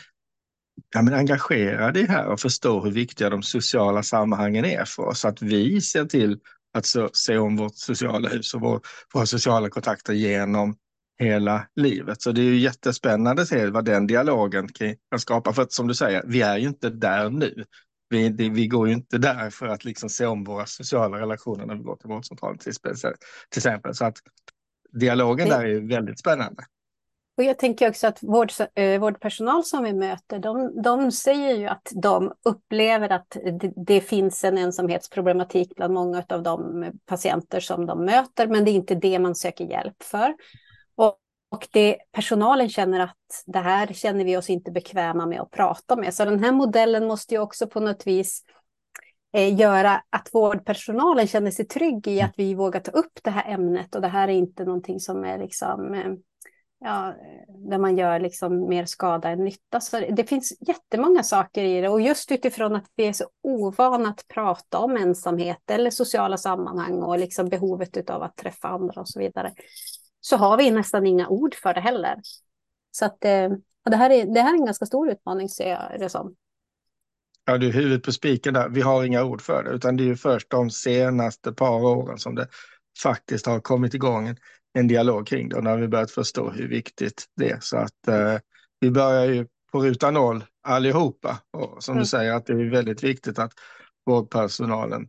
ja, 0.94 1.02
men 1.02 1.14
engagerade 1.14 2.00
i 2.00 2.02
det 2.02 2.12
här 2.12 2.26
och 2.26 2.40
förstår 2.40 2.84
hur 2.84 2.90
viktiga 2.90 3.30
de 3.30 3.42
sociala 3.42 4.02
sammanhangen 4.02 4.64
är 4.64 4.84
för 4.84 5.02
oss. 5.02 5.20
Så 5.20 5.28
att 5.28 5.42
vi 5.42 5.80
ser 5.80 6.04
till 6.04 6.38
att 6.78 6.86
så, 6.86 7.10
se 7.12 7.38
om 7.38 7.56
vårt 7.56 7.74
sociala 7.74 8.28
hus 8.28 8.54
och 8.54 8.60
vår, 8.60 8.80
våra 9.14 9.26
sociala 9.26 9.70
kontakter 9.70 10.12
genom 10.12 10.76
hela 11.18 11.66
livet. 11.76 12.22
Så 12.22 12.32
det 12.32 12.40
är 12.40 12.44
ju 12.44 12.58
jättespännande 12.58 13.42
att 13.42 13.48
se 13.48 13.66
vad 13.66 13.84
den 13.84 14.06
dialogen 14.06 14.68
kan 15.10 15.20
skapa. 15.20 15.52
För 15.52 15.62
att 15.62 15.72
som 15.72 15.88
du 15.88 15.94
säger, 15.94 16.22
vi 16.26 16.42
är 16.42 16.58
ju 16.58 16.68
inte 16.68 16.90
där 16.90 17.30
nu 17.30 17.64
vi, 18.08 18.28
det, 18.28 18.48
vi 18.48 18.66
går 18.66 18.88
ju 18.88 18.94
inte 18.94 19.18
där 19.18 19.50
för 19.50 19.66
att 19.66 19.84
liksom 19.84 20.08
se 20.08 20.26
om 20.26 20.44
våra 20.44 20.66
sociala 20.66 21.20
relationer 21.20 21.66
när 21.66 21.74
vi 21.74 21.82
går 21.82 21.96
till 21.96 22.08
vårdcentralen 22.08 22.58
till, 22.58 22.72
till 22.72 23.58
exempel. 23.58 23.94
Så 23.94 24.04
att 24.04 24.18
dialogen 24.92 25.48
där 25.48 25.64
är 25.64 25.88
väldigt 25.88 26.18
spännande. 26.18 26.64
Och 27.38 27.44
jag 27.44 27.58
tänker 27.58 27.88
också 27.88 28.06
att 28.06 28.22
vård, 28.22 28.50
eh, 28.74 29.00
vårdpersonal 29.00 29.64
som 29.64 29.84
vi 29.84 29.92
möter, 29.92 30.38
de, 30.38 30.82
de 30.82 31.12
säger 31.12 31.56
ju 31.56 31.66
att 31.66 31.92
de 31.94 32.32
upplever 32.44 33.12
att 33.12 33.36
det, 33.60 33.72
det, 33.76 34.00
finns 34.00 34.44
en 34.44 34.58
ensamhetsproblematik 34.58 35.74
bland 35.76 35.94
många 35.94 36.24
av 36.28 36.42
de 36.42 36.84
patienter 37.06 37.60
som 37.60 37.86
de 37.86 38.04
möter, 38.04 38.46
men 38.46 38.64
det 38.64 38.70
är 38.70 38.72
inte 38.72 38.94
det 38.94 39.18
man 39.18 39.34
söker 39.34 39.64
hjälp 39.64 40.02
för. 40.02 40.34
Och 41.50 41.68
det, 41.70 41.96
personalen 42.12 42.68
känner 42.68 43.00
att 43.00 43.44
det 43.46 43.58
här 43.58 43.86
känner 43.86 44.24
vi 44.24 44.36
oss 44.36 44.50
inte 44.50 44.70
bekväma 44.70 45.26
med 45.26 45.40
att 45.40 45.50
prata 45.50 45.96
med. 45.96 46.14
Så 46.14 46.24
den 46.24 46.44
här 46.44 46.52
modellen 46.52 47.06
måste 47.06 47.34
ju 47.34 47.40
också 47.40 47.66
på 47.66 47.80
något 47.80 48.06
vis 48.06 48.42
eh, 49.32 49.58
göra 49.60 50.02
att 50.10 50.28
vårdpersonalen 50.32 51.26
känner 51.26 51.50
sig 51.50 51.64
trygg 51.64 52.08
i 52.08 52.20
att 52.20 52.34
vi 52.36 52.54
vågar 52.54 52.80
ta 52.80 52.90
upp 52.90 53.18
det 53.22 53.30
här 53.30 53.52
ämnet. 53.52 53.94
Och 53.94 54.00
det 54.00 54.08
här 54.08 54.28
är 54.28 54.32
inte 54.32 54.64
någonting 54.64 55.00
som 55.00 55.24
är 55.24 55.38
liksom, 55.38 55.94
eh, 55.94 56.12
ja, 56.80 57.14
där 57.48 57.78
man 57.78 57.96
gör 57.96 58.20
liksom 58.20 58.68
mer 58.68 58.84
skada 58.84 59.28
än 59.28 59.44
nytta. 59.44 59.80
Så 59.80 59.98
det 60.10 60.24
finns 60.24 60.52
jättemånga 60.60 61.22
saker 61.22 61.64
i 61.64 61.80
det. 61.80 61.88
Och 61.88 62.00
just 62.00 62.32
utifrån 62.32 62.76
att 62.76 62.86
vi 62.96 63.06
är 63.06 63.12
så 63.12 63.24
ovana 63.42 64.08
att 64.08 64.28
prata 64.28 64.78
om 64.78 64.96
ensamhet 64.96 65.70
eller 65.70 65.90
sociala 65.90 66.36
sammanhang 66.36 67.02
och 67.02 67.18
liksom 67.18 67.48
behovet 67.48 68.10
av 68.10 68.22
att 68.22 68.36
träffa 68.36 68.68
andra 68.68 69.00
och 69.00 69.08
så 69.08 69.18
vidare 69.18 69.52
så 70.20 70.36
har 70.36 70.56
vi 70.56 70.70
nästan 70.70 71.06
inga 71.06 71.28
ord 71.28 71.54
för 71.54 71.74
det 71.74 71.80
heller. 71.80 72.16
Så 72.90 73.04
att, 73.04 73.24
eh, 73.24 73.50
det, 73.90 73.96
här 73.96 74.10
är, 74.10 74.34
det 74.34 74.40
här 74.40 74.50
är 74.50 74.58
en 74.58 74.64
ganska 74.64 74.86
stor 74.86 75.10
utmaning 75.10 75.48
ser 75.48 75.70
jag 75.70 76.00
det 76.00 76.08
som. 76.08 76.34
Ja, 77.44 77.58
du 77.58 77.68
är 77.68 77.72
huvudet 77.72 78.02
på 78.02 78.12
spiken 78.12 78.54
där. 78.54 78.68
Vi 78.68 78.80
har 78.80 79.04
inga 79.04 79.24
ord 79.24 79.42
för 79.42 79.64
det, 79.64 79.70
utan 79.70 79.96
det 79.96 80.02
är 80.02 80.06
ju 80.06 80.16
först 80.16 80.50
de 80.50 80.70
senaste 80.70 81.52
par 81.52 81.84
åren 81.84 82.18
som 82.18 82.34
det 82.34 82.48
faktiskt 83.02 83.46
har 83.46 83.60
kommit 83.60 83.94
igång 83.94 84.28
en, 84.28 84.36
en 84.74 84.88
dialog 84.88 85.26
kring 85.26 85.48
det 85.48 85.56
och 85.56 85.64
när 85.64 85.76
vi 85.76 85.88
börjat 85.88 86.10
förstå 86.10 86.50
hur 86.50 86.68
viktigt 86.68 87.24
det 87.36 87.50
är. 87.50 87.58
Så 87.60 87.76
att 87.76 88.08
eh, 88.08 88.36
vi 88.80 88.90
börjar 88.90 89.26
ju 89.26 89.46
på 89.72 89.80
ruta 89.80 90.10
noll 90.10 90.44
allihopa. 90.62 91.38
Och 91.52 91.82
som 91.82 91.92
mm. 91.92 92.02
du 92.02 92.06
säger 92.06 92.32
att 92.32 92.46
det 92.46 92.52
är 92.52 92.70
väldigt 92.70 93.04
viktigt 93.04 93.38
att 93.38 93.52
vårdpersonalen 94.06 95.08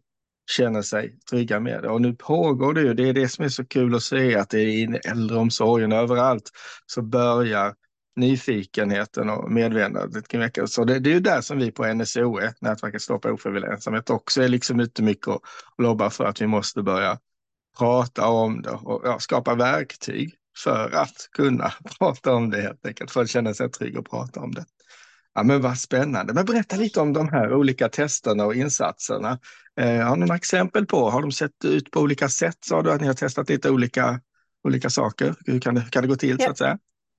känner 0.51 0.81
sig 0.81 1.17
trygga 1.29 1.59
med 1.59 1.83
det. 1.83 1.89
Och 1.89 2.01
nu 2.01 2.15
pågår 2.15 2.73
det 2.73 2.81
ju, 2.81 2.93
det 2.93 3.09
är 3.09 3.13
det 3.13 3.29
som 3.29 3.45
är 3.45 3.49
så 3.49 3.65
kul 3.65 3.95
att 3.95 4.03
se, 4.03 4.35
att 4.35 4.49
det 4.49 4.59
är 4.59 4.67
i 4.67 4.99
äldreomsorgen 5.05 5.91
överallt 5.91 6.49
så 6.85 7.01
börjar 7.01 7.75
nyfikenheten 8.15 9.29
och 9.29 9.51
medvetandet 9.51 10.27
kring 10.27 10.41
veckan. 10.41 10.67
Så 10.67 10.83
det, 10.83 10.99
det, 10.99 11.09
är 11.09 11.13
ju 11.13 11.19
där 11.19 11.41
som 11.41 11.57
vi 11.57 11.71
på 11.71 11.93
NSOE, 11.93 12.53
Nätverket 12.61 13.01
Stoppa 13.01 13.31
ofrivillig 13.31 13.67
ensamhet, 13.67 14.09
också 14.09 14.41
är 14.41 14.47
liksom 14.47 14.79
ute 14.79 15.03
mycket 15.03 15.27
och, 15.27 15.41
och 15.75 15.83
lobbar 15.83 16.09
för 16.09 16.25
att 16.25 16.41
vi 16.41 16.47
måste 16.47 16.81
börja 16.81 17.17
prata 17.79 18.27
om 18.27 18.61
det 18.61 18.69
och 18.69 19.01
ja, 19.03 19.19
skapa 19.19 19.55
verktyg 19.55 20.35
för 20.63 20.91
att 20.91 21.29
kunna 21.31 21.73
prata 21.99 22.33
om 22.33 22.49
det 22.49 22.61
helt 22.61 22.85
enkelt, 22.85 23.11
för 23.11 23.21
att 23.21 23.29
känna 23.29 23.53
sig 23.53 23.71
trygg 23.71 23.97
och 23.97 24.09
prata 24.09 24.39
om 24.39 24.51
det. 24.51 24.65
Ja, 25.33 25.43
men 25.43 25.61
vad 25.61 25.77
spännande. 25.77 26.33
Men 26.33 26.45
berätta 26.45 26.75
lite 26.75 27.01
om 27.01 27.13
de 27.13 27.29
här 27.29 27.53
olika 27.53 27.89
testerna 27.89 28.45
och 28.45 28.55
insatserna. 28.55 29.39
Eh, 29.79 29.99
har 29.99 30.15
du 30.15 30.19
några 30.19 30.35
exempel 30.35 30.85
på? 30.85 31.09
Har 31.09 31.21
de 31.21 31.31
sett 31.31 31.65
ut 31.65 31.91
på 31.91 31.99
olika 31.99 32.29
sätt? 32.29 32.57
Sa 32.59 32.81
du 32.81 32.91
att 32.91 33.01
ni 33.01 33.07
har 33.07 33.13
testat 33.13 33.49
lite 33.49 33.69
olika, 33.69 34.21
olika 34.63 34.89
saker? 34.89 35.35
Hur 35.45 35.59
kan 35.59 35.75
det, 35.75 35.81
hur 35.81 35.89
kan 35.89 36.01
det 36.01 36.07
gå 36.07 36.15
till 36.15 36.35
ja. 36.39 36.45
så 36.45 36.51
att 36.51 36.57
säga? 36.57 36.77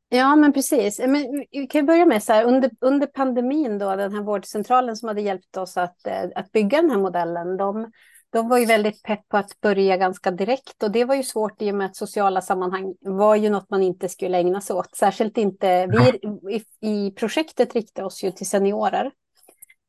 Ja, 0.09 0.37
men 0.37 0.53
precis. 0.53 0.99
Men 0.99 1.45
vi 1.51 1.67
kan 1.67 1.87
börja 1.87 2.07
med 2.07 2.23
så 2.23 2.33
här, 2.33 2.45
under, 2.45 2.71
under 2.81 3.07
pandemin 3.07 3.79
då, 3.79 3.97
den 3.97 4.13
här 4.13 4.23
vårdcentralen 4.23 4.97
som 4.97 5.09
hade 5.09 5.21
hjälpt 5.21 5.57
oss 5.57 5.77
att, 5.77 6.07
eh, 6.07 6.25
att 6.35 6.53
bygga 6.53 6.83
den 6.83 6.91
här 6.91 6.99
modellen, 6.99 7.57
de, 7.57 7.91
de 8.33 8.49
var 8.49 8.59
ju 8.59 8.67
väldigt 8.67 9.03
pepp 9.03 9.29
på 9.29 9.37
att 9.37 9.61
börja 9.61 9.97
ganska 9.97 10.31
direkt 10.31 10.83
och 10.83 10.91
det 10.91 11.05
var 11.05 11.15
ju 11.15 11.23
svårt 11.23 11.63
i 11.63 11.71
och 11.71 11.75
med 11.75 11.87
att 11.87 11.97
sociala 11.97 12.41
sammanhang 12.41 12.95
var 13.01 13.37
ju 13.37 13.51
något 13.51 13.71
man 13.71 13.83
inte 13.83 14.09
skulle 14.09 14.39
ägna 14.39 14.61
sig 14.61 14.77
åt. 14.77 14.97
Särskilt 14.97 15.39
inte, 15.39 15.87
vi 15.87 16.21
i, 16.57 16.63
i 16.91 17.11
projektet 17.11 17.75
riktade 17.75 18.07
oss 18.07 18.25
ju 18.25 18.31
till 18.31 18.49
seniorer. 18.49 19.11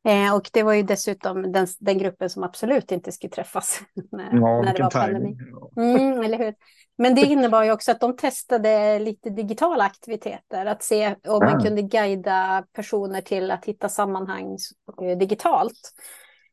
Eh, 0.04 0.34
och 0.34 0.50
det 0.52 0.62
var 0.62 0.72
ju 0.72 0.82
dessutom 0.82 1.52
den, 1.52 1.66
den, 1.78 1.98
gruppen 1.98 2.30
som 2.30 2.42
absolut 2.42 2.92
inte 2.92 3.12
skulle 3.12 3.30
träffas 3.30 3.80
när, 4.12 4.24
ja, 4.32 4.62
när 4.62 4.74
det 4.74 4.82
var 4.82 4.90
pandemi. 4.90 5.36
Mm, 5.76 6.22
eller 6.22 6.38
hur? 6.38 6.54
Men 6.98 7.14
det 7.14 7.20
innebar 7.20 7.62
ju 7.62 7.72
också 7.72 7.90
att 7.90 8.00
de 8.00 8.16
testade 8.16 8.98
lite 8.98 9.30
digitala 9.30 9.84
aktiviteter, 9.84 10.66
att 10.66 10.82
se 10.82 11.14
om 11.28 11.38
man 11.44 11.56
ah. 11.56 11.60
kunde 11.60 11.82
guida 11.82 12.64
personer 12.72 13.20
till 13.20 13.50
att 13.50 13.64
hitta 13.64 13.88
sammanhang 13.88 14.56
eh, 15.02 15.18
digitalt. 15.18 15.92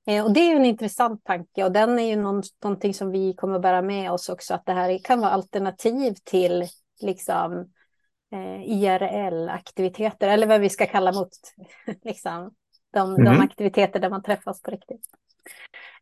Eh, 0.08 0.25
och 0.25 0.34
det 0.34 0.39
är 0.39 0.56
en 0.56 0.65
intressant 0.65 1.24
tanke 1.24 1.63
och 1.63 1.72
den 1.72 2.00
är 2.00 2.03
ju 2.03 2.15
någonting 2.15 2.94
som 2.94 3.12
vi 3.12 3.34
kommer 3.34 3.56
att 3.56 3.62
bära 3.62 3.82
med 3.82 4.12
oss 4.12 4.29
också, 4.29 4.53
att 4.53 4.65
det 4.65 4.74
här 4.74 5.00
kan 5.03 5.20
vara 5.20 5.32
alternativ 5.32 6.15
till 6.24 6.65
liksom, 7.01 7.72
eh, 8.32 8.63
IRL-aktiviteter, 8.63 10.27
eller 10.27 10.48
vad 10.48 10.62
vi 10.62 10.70
ska 10.70 10.86
kalla 10.86 11.12
mot 11.12 11.29
liksom, 12.03 12.51
de, 12.94 13.15
mm. 13.15 13.25
de 13.25 13.41
aktiviteter 13.44 14.00
där 14.00 14.10
man 14.10 14.24
träffas 14.24 14.62
på 14.62 14.72
riktigt. 14.72 15.01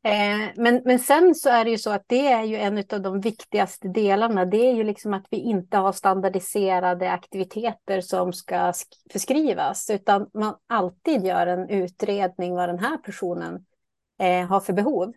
Eh, 0.03 0.49
men, 0.55 0.81
men 0.85 0.99
sen 0.99 1.35
så 1.35 1.49
är 1.49 1.65
det 1.65 1.71
ju 1.71 1.77
så 1.77 1.91
att 1.91 2.03
det 2.07 2.27
är 2.27 2.43
ju 2.43 2.57
en 2.57 2.77
av 2.77 3.01
de 3.01 3.21
viktigaste 3.21 3.87
delarna. 3.87 4.45
Det 4.45 4.57
är 4.57 4.73
ju 4.73 4.83
liksom 4.83 5.13
att 5.13 5.25
vi 5.29 5.37
inte 5.37 5.77
har 5.77 5.91
standardiserade 5.91 7.11
aktiviteter 7.11 8.01
som 8.01 8.33
ska 8.33 8.73
förskrivas, 9.11 9.89
utan 9.89 10.29
man 10.33 10.55
alltid 10.67 11.25
gör 11.25 11.47
en 11.47 11.69
utredning 11.69 12.55
vad 12.55 12.69
den 12.69 12.79
här 12.79 12.97
personen 12.97 13.65
eh, 14.19 14.47
har 14.47 14.59
för 14.59 14.73
behov. 14.73 15.13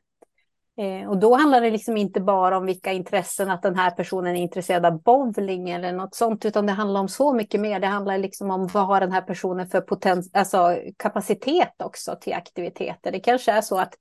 Eh, 0.81 1.09
och 1.09 1.19
då 1.19 1.35
handlar 1.35 1.61
det 1.61 1.71
liksom 1.71 1.97
inte 1.97 2.21
bara 2.21 2.59
om 2.59 2.67
vilka 2.67 2.93
intressen, 2.93 3.51
att 3.51 3.63
den 3.63 3.77
här 3.77 3.91
personen 3.91 4.37
är 4.37 4.41
intresserad 4.41 4.87
av 4.87 5.03
bowling 5.03 5.71
eller 5.71 5.93
något 5.93 6.15
sånt, 6.15 6.45
utan 6.45 6.67
det 6.67 6.73
handlar 6.73 7.01
om 7.01 7.09
så 7.09 7.35
mycket 7.35 7.61
mer. 7.61 7.81
Det 7.81 7.87
handlar 7.87 8.19
liksom 8.19 8.51
om 8.51 8.67
vad 8.67 8.87
har 8.87 9.01
den 9.01 9.13
här 9.13 9.23
personen 9.23 9.69
för 9.69 9.81
potens 9.81 10.31
alltså 10.35 10.79
kapacitet 10.97 11.83
också 11.83 12.17
till 12.21 12.33
aktiviteter. 12.33 13.13
Det 13.13 13.21
kanske 13.21 13.53
är 13.53 13.61
så 13.61 13.79
att 13.79 13.95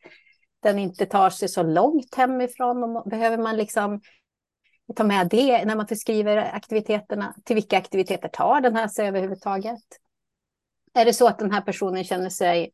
den 0.64 0.80
inte 0.80 1.06
tar 1.06 1.30
sig 1.30 1.50
så 1.50 1.64
långt 1.64 2.16
hemifrån. 2.16 2.84
Och 2.84 3.10
behöver 3.10 3.38
man 3.38 3.58
liksom 3.58 4.02
ta 4.96 5.04
med 5.04 5.28
det 5.28 5.66
när 5.66 5.76
man 5.76 5.88
förskriver 5.88 6.38
aktiviteterna? 6.38 7.36
Till 7.46 7.56
vilka 7.56 7.78
aktiviteter 7.78 8.28
tar 8.28 8.62
den 8.62 8.76
här 8.76 8.88
sig 8.88 9.08
överhuvudtaget? 9.08 9.84
Är 10.94 11.06
det 11.06 11.14
så 11.14 11.28
att 11.28 11.40
den 11.40 11.52
här 11.52 11.62
personen 11.62 12.04
känner 12.04 12.30
sig 12.30 12.72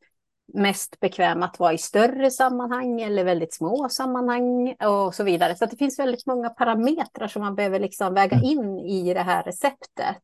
mest 0.53 0.99
bekväm 0.99 1.43
att 1.43 1.59
vara 1.59 1.73
i 1.73 1.77
större 1.77 2.31
sammanhang 2.31 3.01
eller 3.01 3.23
väldigt 3.23 3.53
små 3.53 3.89
sammanhang 3.89 4.75
och 4.83 5.15
så 5.15 5.23
vidare. 5.23 5.55
Så 5.55 5.65
det 5.65 5.77
finns 5.77 5.99
väldigt 5.99 6.25
många 6.25 6.49
parametrar 6.49 7.27
som 7.27 7.41
man 7.41 7.55
behöver 7.55 7.79
liksom 7.79 8.13
väga 8.13 8.37
mm. 8.37 8.49
in 8.49 8.79
i 8.79 9.13
det 9.13 9.21
här 9.21 9.43
receptet. 9.43 10.23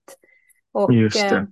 Och, 0.74 0.94
Just 0.94 1.30
det. 1.30 1.38
Eh, 1.38 1.44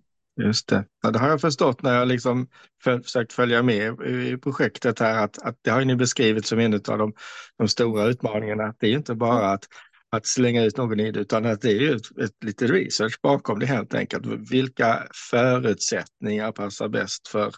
Just 0.45 0.67
det. 0.67 0.85
Ja, 1.03 1.11
det 1.11 1.19
har 1.19 1.29
jag 1.29 1.41
förstått 1.41 1.81
när 1.81 1.95
jag 1.95 2.07
liksom 2.07 2.47
för, 2.83 2.99
försökt 2.99 3.33
följa 3.33 3.63
med 3.63 4.01
i 4.01 4.37
projektet 4.37 4.99
här 4.99 5.23
att, 5.23 5.41
att 5.41 5.57
det 5.61 5.71
har 5.71 5.85
ni 5.85 5.95
beskrivit 5.95 6.45
som 6.45 6.59
en 6.59 6.73
av 6.73 6.97
de, 6.97 7.13
de 7.57 7.67
stora 7.67 8.05
utmaningarna. 8.05 8.63
Att 8.63 8.75
det 8.79 8.87
är 8.87 8.93
inte 8.93 9.15
bara 9.15 9.51
att, 9.51 9.63
att 10.09 10.25
slänga 10.25 10.63
ut 10.63 10.77
någon 10.77 10.99
i 10.99 11.11
det 11.11 11.19
utan 11.19 11.45
att 11.45 11.61
det 11.61 11.71
är 11.71 11.95
ett, 11.95 12.17
ett 12.21 12.43
lite 12.45 12.67
research 12.67 13.19
bakom 13.21 13.59
det 13.59 13.65
helt 13.65 13.93
enkelt. 13.93 14.25
Vilka 14.51 15.07
förutsättningar 15.31 16.51
passar 16.51 16.87
bäst 16.87 17.27
för 17.27 17.51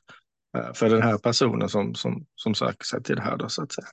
för 0.74 0.89
den 0.89 1.01
här 1.01 1.17
personen 1.17 1.70
som, 1.70 1.96
som, 1.96 2.25
som 2.36 2.55
söker 2.55 2.86
sig 2.86 3.03
till 3.03 3.15
det 3.15 3.22
här. 3.22 3.38
Då, 3.38 3.50
så 3.50 3.63
att 3.63 3.72
säga. 3.72 3.88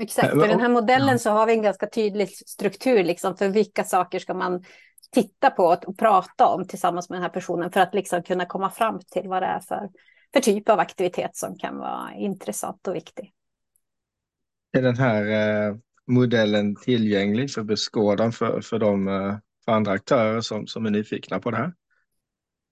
Exakt, 0.00 0.28
för 0.28 0.48
den 0.48 0.60
här 0.60 0.68
modellen 0.68 1.18
så 1.18 1.30
har 1.30 1.46
vi 1.46 1.52
en 1.52 1.62
ganska 1.62 1.86
tydlig 1.86 2.28
struktur 2.48 3.04
liksom, 3.04 3.36
för 3.36 3.48
vilka 3.48 3.84
saker 3.84 4.18
ska 4.18 4.34
man 4.34 4.64
titta 5.10 5.50
på 5.50 5.64
och 5.86 5.98
prata 5.98 6.46
om 6.46 6.66
tillsammans 6.66 7.10
med 7.10 7.16
den 7.16 7.22
här 7.22 7.30
personen 7.30 7.72
för 7.72 7.80
att 7.80 7.94
liksom 7.94 8.22
kunna 8.22 8.46
komma 8.46 8.70
fram 8.70 9.00
till 9.00 9.28
vad 9.28 9.42
det 9.42 9.46
är 9.46 9.60
för, 9.60 9.90
för 10.32 10.40
typ 10.40 10.68
av 10.68 10.78
aktivitet 10.78 11.36
som 11.36 11.58
kan 11.58 11.78
vara 11.78 12.14
intressant 12.14 12.88
och 12.88 12.94
viktig. 12.94 13.32
Är 14.72 14.82
den 14.82 14.96
här 14.96 15.24
eh, 15.24 15.76
modellen 16.06 16.76
tillgänglig 16.76 17.50
för 17.50 17.62
beskådan 17.62 18.32
för, 18.32 18.60
för, 18.60 18.78
de, 18.78 19.08
eh, 19.08 19.36
för 19.64 19.72
andra 19.72 19.92
aktörer 19.92 20.40
som, 20.40 20.66
som 20.66 20.86
är 20.86 20.90
nyfikna 20.90 21.38
på 21.38 21.50
det 21.50 21.56
här? 21.56 21.72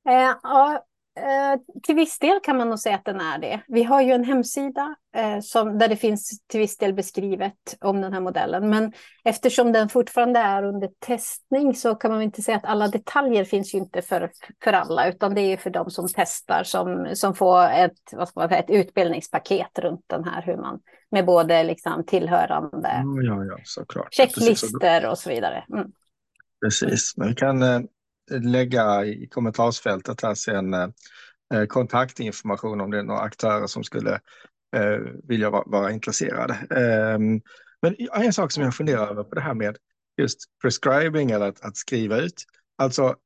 Eh, 0.08 0.36
ja, 0.42 0.86
Eh, 1.20 1.80
till 1.82 1.94
viss 1.94 2.18
del 2.18 2.40
kan 2.42 2.56
man 2.56 2.68
nog 2.68 2.78
säga 2.78 2.94
att 2.94 3.04
den 3.04 3.20
är 3.20 3.38
det. 3.38 3.60
Vi 3.68 3.82
har 3.82 4.02
ju 4.02 4.12
en 4.12 4.24
hemsida 4.24 4.94
eh, 5.16 5.40
som, 5.40 5.78
där 5.78 5.88
det 5.88 5.96
finns 5.96 6.40
till 6.46 6.60
viss 6.60 6.76
del 6.76 6.94
beskrivet 6.94 7.76
om 7.80 8.00
den 8.00 8.12
här 8.12 8.20
modellen. 8.20 8.70
Men 8.70 8.92
eftersom 9.24 9.72
den 9.72 9.88
fortfarande 9.88 10.40
är 10.40 10.62
under 10.62 10.90
testning 10.98 11.74
så 11.74 11.94
kan 11.94 12.10
man 12.10 12.22
inte 12.22 12.42
säga 12.42 12.56
att 12.56 12.64
alla 12.64 12.88
detaljer 12.88 13.44
finns 13.44 13.74
ju 13.74 13.78
inte 13.78 14.02
för, 14.02 14.30
för 14.64 14.72
alla, 14.72 15.08
utan 15.08 15.34
det 15.34 15.40
är 15.40 15.56
för 15.56 15.70
de 15.70 15.90
som 15.90 16.08
testar 16.14 16.64
som, 16.64 17.10
som 17.14 17.34
får 17.34 17.64
ett, 17.64 17.98
vad 18.12 18.28
ska 18.28 18.40
man 18.40 18.48
säga, 18.48 18.60
ett 18.60 18.70
utbildningspaket 18.70 19.78
runt 19.78 20.04
den 20.06 20.24
här, 20.24 20.42
hur 20.42 20.56
man 20.56 20.80
med 21.10 21.26
både 21.26 21.64
liksom 21.64 22.04
tillhörande 22.06 23.04
ja, 23.22 23.44
ja, 23.44 23.58
såklart. 23.64 24.14
checklister 24.14 25.06
och 25.10 25.18
så 25.18 25.30
vidare. 25.30 25.64
Mm. 25.72 25.92
Precis, 26.64 27.14
men 27.16 27.28
vi 27.28 27.34
kan 27.34 27.62
eh, 27.62 27.80
lägga 28.30 29.04
i 29.04 29.28
kommentarsfältet 29.28 30.22
här 30.22 30.34
sen 30.34 30.74
eh, 30.74 31.66
kontaktinformation 31.68 32.80
om 32.80 32.90
det 32.90 32.98
är 32.98 33.02
några 33.02 33.20
aktörer 33.20 33.66
som 33.66 33.84
skulle 33.84 34.20
eh, 34.76 34.98
vilja 35.28 35.50
vara, 35.50 35.64
vara 35.66 35.92
intresserade. 35.92 36.54
Eh, 36.70 37.18
men 37.82 37.96
en 38.12 38.32
sak 38.32 38.52
som 38.52 38.62
jag 38.62 38.74
funderar 38.74 39.08
över 39.10 39.24
på 39.24 39.34
det 39.34 39.40
här 39.40 39.54
med 39.54 39.76
just 40.20 40.38
prescribing 40.62 41.30
eller 41.30 41.48
att, 41.48 41.64
att 41.64 41.76
skriva 41.76 42.16
ut. 42.16 42.44
Alltså, 42.78 43.16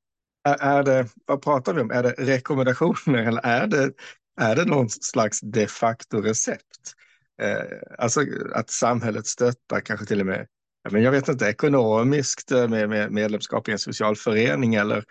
är, 0.44 0.56
är, 0.60 0.82
det, 0.82 1.08
vad 1.26 1.42
pratar 1.42 1.74
vi 1.74 1.80
om? 1.80 1.90
Är 1.90 2.02
det 2.02 2.14
rekommendationer 2.18 3.24
eller 3.26 3.46
är 3.46 3.66
det, 3.66 3.92
är 4.40 4.56
det 4.56 4.64
någon 4.64 4.88
slags 4.90 5.40
de 5.40 5.66
facto 5.66 6.20
recept? 6.20 6.94
Eh, 7.42 7.78
alltså 7.98 8.20
att 8.54 8.70
samhället 8.70 9.26
stöttar 9.26 9.80
kanske 9.80 10.06
till 10.06 10.20
och 10.20 10.26
med 10.26 10.46
men 10.90 11.02
jag 11.02 11.10
vet 11.10 11.28
inte, 11.28 11.46
ekonomiskt 11.46 12.52
eh, 12.52 12.68
med, 12.68 12.88
med 12.88 13.12
medlemskap 13.12 13.68
i 13.68 13.72
en 13.72 13.78
socialförening 13.78 14.74
eller 14.74 15.04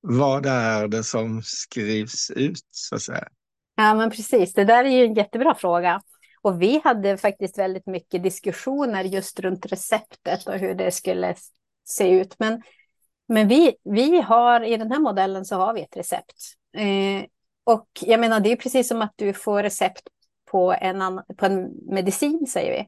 vad 0.00 0.46
är 0.46 0.88
det 0.88 1.04
som 1.04 1.42
skrivs 1.42 2.30
ut 2.30 2.66
så 2.70 2.94
att 2.94 3.02
säga? 3.02 3.28
Ja, 3.76 3.94
men 3.94 4.10
precis. 4.10 4.54
Det 4.54 4.64
där 4.64 4.84
är 4.84 4.88
ju 4.88 5.04
en 5.04 5.14
jättebra 5.14 5.54
fråga. 5.54 6.02
Och 6.42 6.62
vi 6.62 6.80
hade 6.84 7.16
faktiskt 7.16 7.58
väldigt 7.58 7.86
mycket 7.86 8.22
diskussioner 8.22 9.04
just 9.04 9.40
runt 9.40 9.66
receptet 9.66 10.46
och 10.46 10.54
hur 10.54 10.74
det 10.74 10.90
skulle 10.90 11.34
se 11.84 12.10
ut. 12.10 12.34
Men, 12.38 12.62
men 13.28 13.48
vi, 13.48 13.74
vi 13.84 14.20
har 14.20 14.64
i 14.64 14.76
den 14.76 14.92
här 14.92 15.00
modellen 15.00 15.44
så 15.44 15.56
har 15.56 15.74
vi 15.74 15.80
ett 15.80 15.96
recept. 15.96 16.34
Eh, 16.76 17.24
och 17.64 17.88
jag 18.00 18.20
menar, 18.20 18.40
det 18.40 18.52
är 18.52 18.56
precis 18.56 18.88
som 18.88 19.02
att 19.02 19.12
du 19.16 19.32
får 19.32 19.62
recept 19.62 20.02
på 20.50 20.74
en, 20.80 21.20
på 21.36 21.46
en 21.46 21.70
medicin, 21.90 22.46
säger 22.46 22.72
vi. 22.72 22.86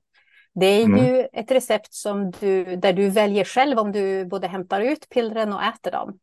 Det 0.55 0.67
är 0.67 0.85
mm. 0.85 1.07
ju 1.07 1.29
ett 1.33 1.51
recept 1.51 1.95
som 1.95 2.31
du, 2.31 2.77
där 2.77 2.93
du 2.93 3.09
väljer 3.09 3.45
själv 3.45 3.79
om 3.79 3.93
du 3.93 4.25
både 4.25 4.47
hämtar 4.47 4.81
ut 4.81 5.09
pillren 5.09 5.53
och 5.53 5.63
äter 5.63 5.91
dem. 5.91 6.19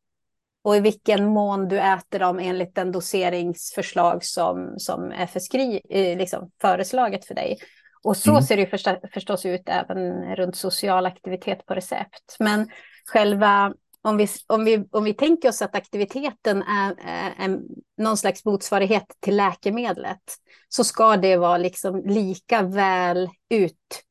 Och 0.64 0.76
i 0.76 0.80
vilken 0.80 1.26
mån 1.26 1.68
du 1.68 1.80
äter 1.80 2.20
dem 2.20 2.40
enligt 2.40 2.76
den 2.76 2.92
doseringsförslag 2.92 4.24
som, 4.26 4.74
som 4.78 5.12
är 5.12 5.26
förskri, 5.26 5.82
eh, 5.90 6.18
liksom 6.18 6.52
föreslaget 6.62 7.26
för 7.26 7.36
dig. 7.36 7.58
Och 8.04 8.18
så 8.18 8.32
mm. 8.32 8.44
ser 8.44 8.58
det 8.58 8.68
förstås, 8.68 8.96
förstås 9.14 9.46
ut 9.46 9.64
även 9.66 10.36
runt 10.36 10.56
social 10.56 11.06
aktivitet 11.06 11.66
på 11.66 11.74
recept. 11.74 12.36
Men 12.40 12.70
själva, 13.06 13.74
om 14.02 14.18
vi, 14.18 14.28
om 14.48 14.66
vi, 14.66 14.88
om 14.92 15.04
vi 15.04 15.14
tänker 15.14 15.50
oss 15.50 15.62
att 15.62 15.76
aktiviteten 15.76 16.62
är, 16.62 16.96
är, 17.06 17.46
är 17.46 17.60
någon 17.98 18.18
slags 18.18 18.46
motsvarighet 18.46 19.06
till 19.20 19.36
läkemedlet, 19.36 20.24
så 20.70 20.84
ska 20.84 21.18
det 21.18 21.38
vara 21.38 21.58
liksom 21.58 22.04
lika 22.06 22.62
väl 22.62 23.30
ut 23.50 24.04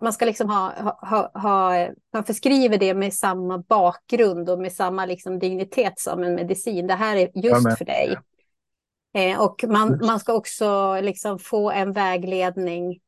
man 0.00 0.12
ska 0.12 0.24
liksom 0.24 0.50
ha, 0.50 0.94
ha, 1.00 1.30
ha, 1.34 1.88
man 2.12 2.24
förskriver 2.24 2.78
det 2.78 2.94
med 2.94 3.14
samma 3.14 3.58
bakgrund 3.58 4.50
och 4.50 4.58
med 4.58 4.72
samma 4.72 5.06
liksom 5.06 5.38
dignitet 5.38 5.98
som 6.00 6.22
en 6.22 6.34
medicin. 6.34 6.86
Det 6.86 6.94
här 6.94 7.16
är 7.16 7.30
just 7.34 7.78
för 7.78 7.84
dig. 7.84 8.16
Eh, 9.14 9.40
och 9.40 9.64
man, 9.68 10.00
man 10.06 10.20
ska 10.20 10.32
också 10.32 11.00
liksom 11.00 11.38
få 11.38 11.70
en 11.70 11.92
vägledning 11.92 13.00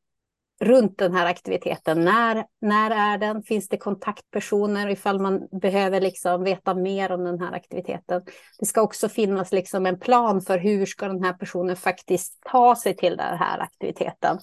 runt 0.61 0.97
den 0.97 1.13
här 1.13 1.25
aktiviteten. 1.25 2.05
När, 2.05 2.45
när 2.61 2.91
är 2.91 3.17
den? 3.17 3.43
Finns 3.43 3.67
det 3.67 3.77
kontaktpersoner 3.77 4.89
ifall 4.89 5.19
man 5.19 5.47
behöver 5.61 6.01
liksom 6.01 6.43
veta 6.43 6.73
mer 6.73 7.11
om 7.11 7.23
den 7.23 7.39
här 7.39 7.51
aktiviteten? 7.51 8.21
Det 8.59 8.65
ska 8.65 8.81
också 8.81 9.09
finnas 9.09 9.51
liksom 9.51 9.85
en 9.85 9.99
plan 9.99 10.41
för 10.41 10.57
hur 10.57 10.85
ska 10.85 11.07
den 11.07 11.23
här 11.23 11.33
personen 11.33 11.75
faktiskt 11.75 12.39
ta 12.51 12.75
sig 12.75 12.95
till 12.95 13.17
den 13.17 13.37
här 13.37 13.59
aktiviteten. 13.59 14.39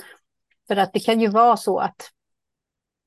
För 0.70 0.76
att 0.76 0.92
det 0.92 1.00
kan 1.00 1.20
ju 1.20 1.28
vara 1.28 1.56
så 1.56 1.78
att, 1.78 2.10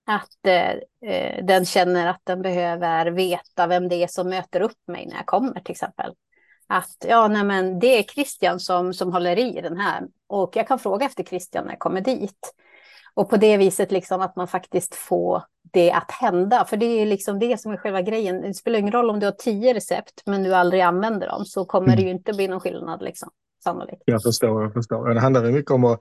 att 0.08 0.48
eh, 0.48 1.12
eh 1.12 1.46
den 1.46 1.66
känner 1.66 2.08
att 2.08 2.22
den 2.24 2.42
behöver 2.42 3.12
veta 3.12 3.68
vem 3.68 3.90
det 3.90 3.96
är 3.96 4.08
som 4.08 4.30
möter 4.30 4.62
upp 4.62 4.88
mig 4.88 5.06
när 5.06 5.16
jag 5.16 5.26
kommer 5.26 5.60
till 5.60 5.72
exempel. 5.72 6.14
Att 6.68 7.06
ja, 7.08 7.28
nej 7.28 7.44
men 7.44 7.80
det 7.80 8.00
är 8.00 8.04
Christian 8.04 8.60
som, 8.60 8.94
som 8.94 9.14
håller 9.14 9.40
i 9.40 9.62
den 9.62 9.78
här 9.78 10.04
och 10.28 10.56
jag 10.56 10.68
kan 10.68 10.80
fråga 10.80 11.06
efter 11.06 11.24
Christian 11.24 11.66
när 11.66 11.72
jag 11.72 11.80
kommer 11.80 12.02
dit. 12.02 12.54
Och 13.14 13.30
på 13.30 13.38
det 13.38 13.58
viset 13.58 13.92
liksom 13.92 14.22
att 14.22 14.36
man 14.36 14.48
faktiskt 14.48 14.96
får 14.96 15.44
det 15.74 15.92
att 15.92 16.12
hända. 16.12 16.66
För 16.66 16.78
det 16.78 16.86
är 16.86 17.06
liksom 17.06 17.40
det 17.40 17.60
som 17.60 17.72
är 17.72 17.78
själva 17.78 18.02
grejen. 18.02 18.42
Det 18.42 18.54
spelar 18.54 18.80
ingen 18.80 18.94
roll 18.94 19.10
om 19.10 19.20
du 19.20 19.26
har 19.26 19.32
tio 19.32 19.74
recept 19.74 20.22
men 20.26 20.44
du 20.44 20.56
aldrig 20.56 20.82
använder 20.82 21.28
dem 21.28 21.46
så 21.46 21.66
kommer 21.66 21.88
mm. 21.88 21.98
det 21.98 22.04
ju 22.04 22.10
inte 22.10 22.34
bli 22.34 22.48
någon 22.48 22.60
skillnad 22.60 23.02
liksom. 23.02 23.30
Sannolikt. 23.64 24.04
Jag 24.06 24.24
förstår, 24.24 24.64
jag 24.64 24.74
förstår. 24.74 25.10
Det 25.14 25.20
handlar 25.20 25.52
mycket 25.52 25.72
om 25.72 25.84
att 25.84 26.00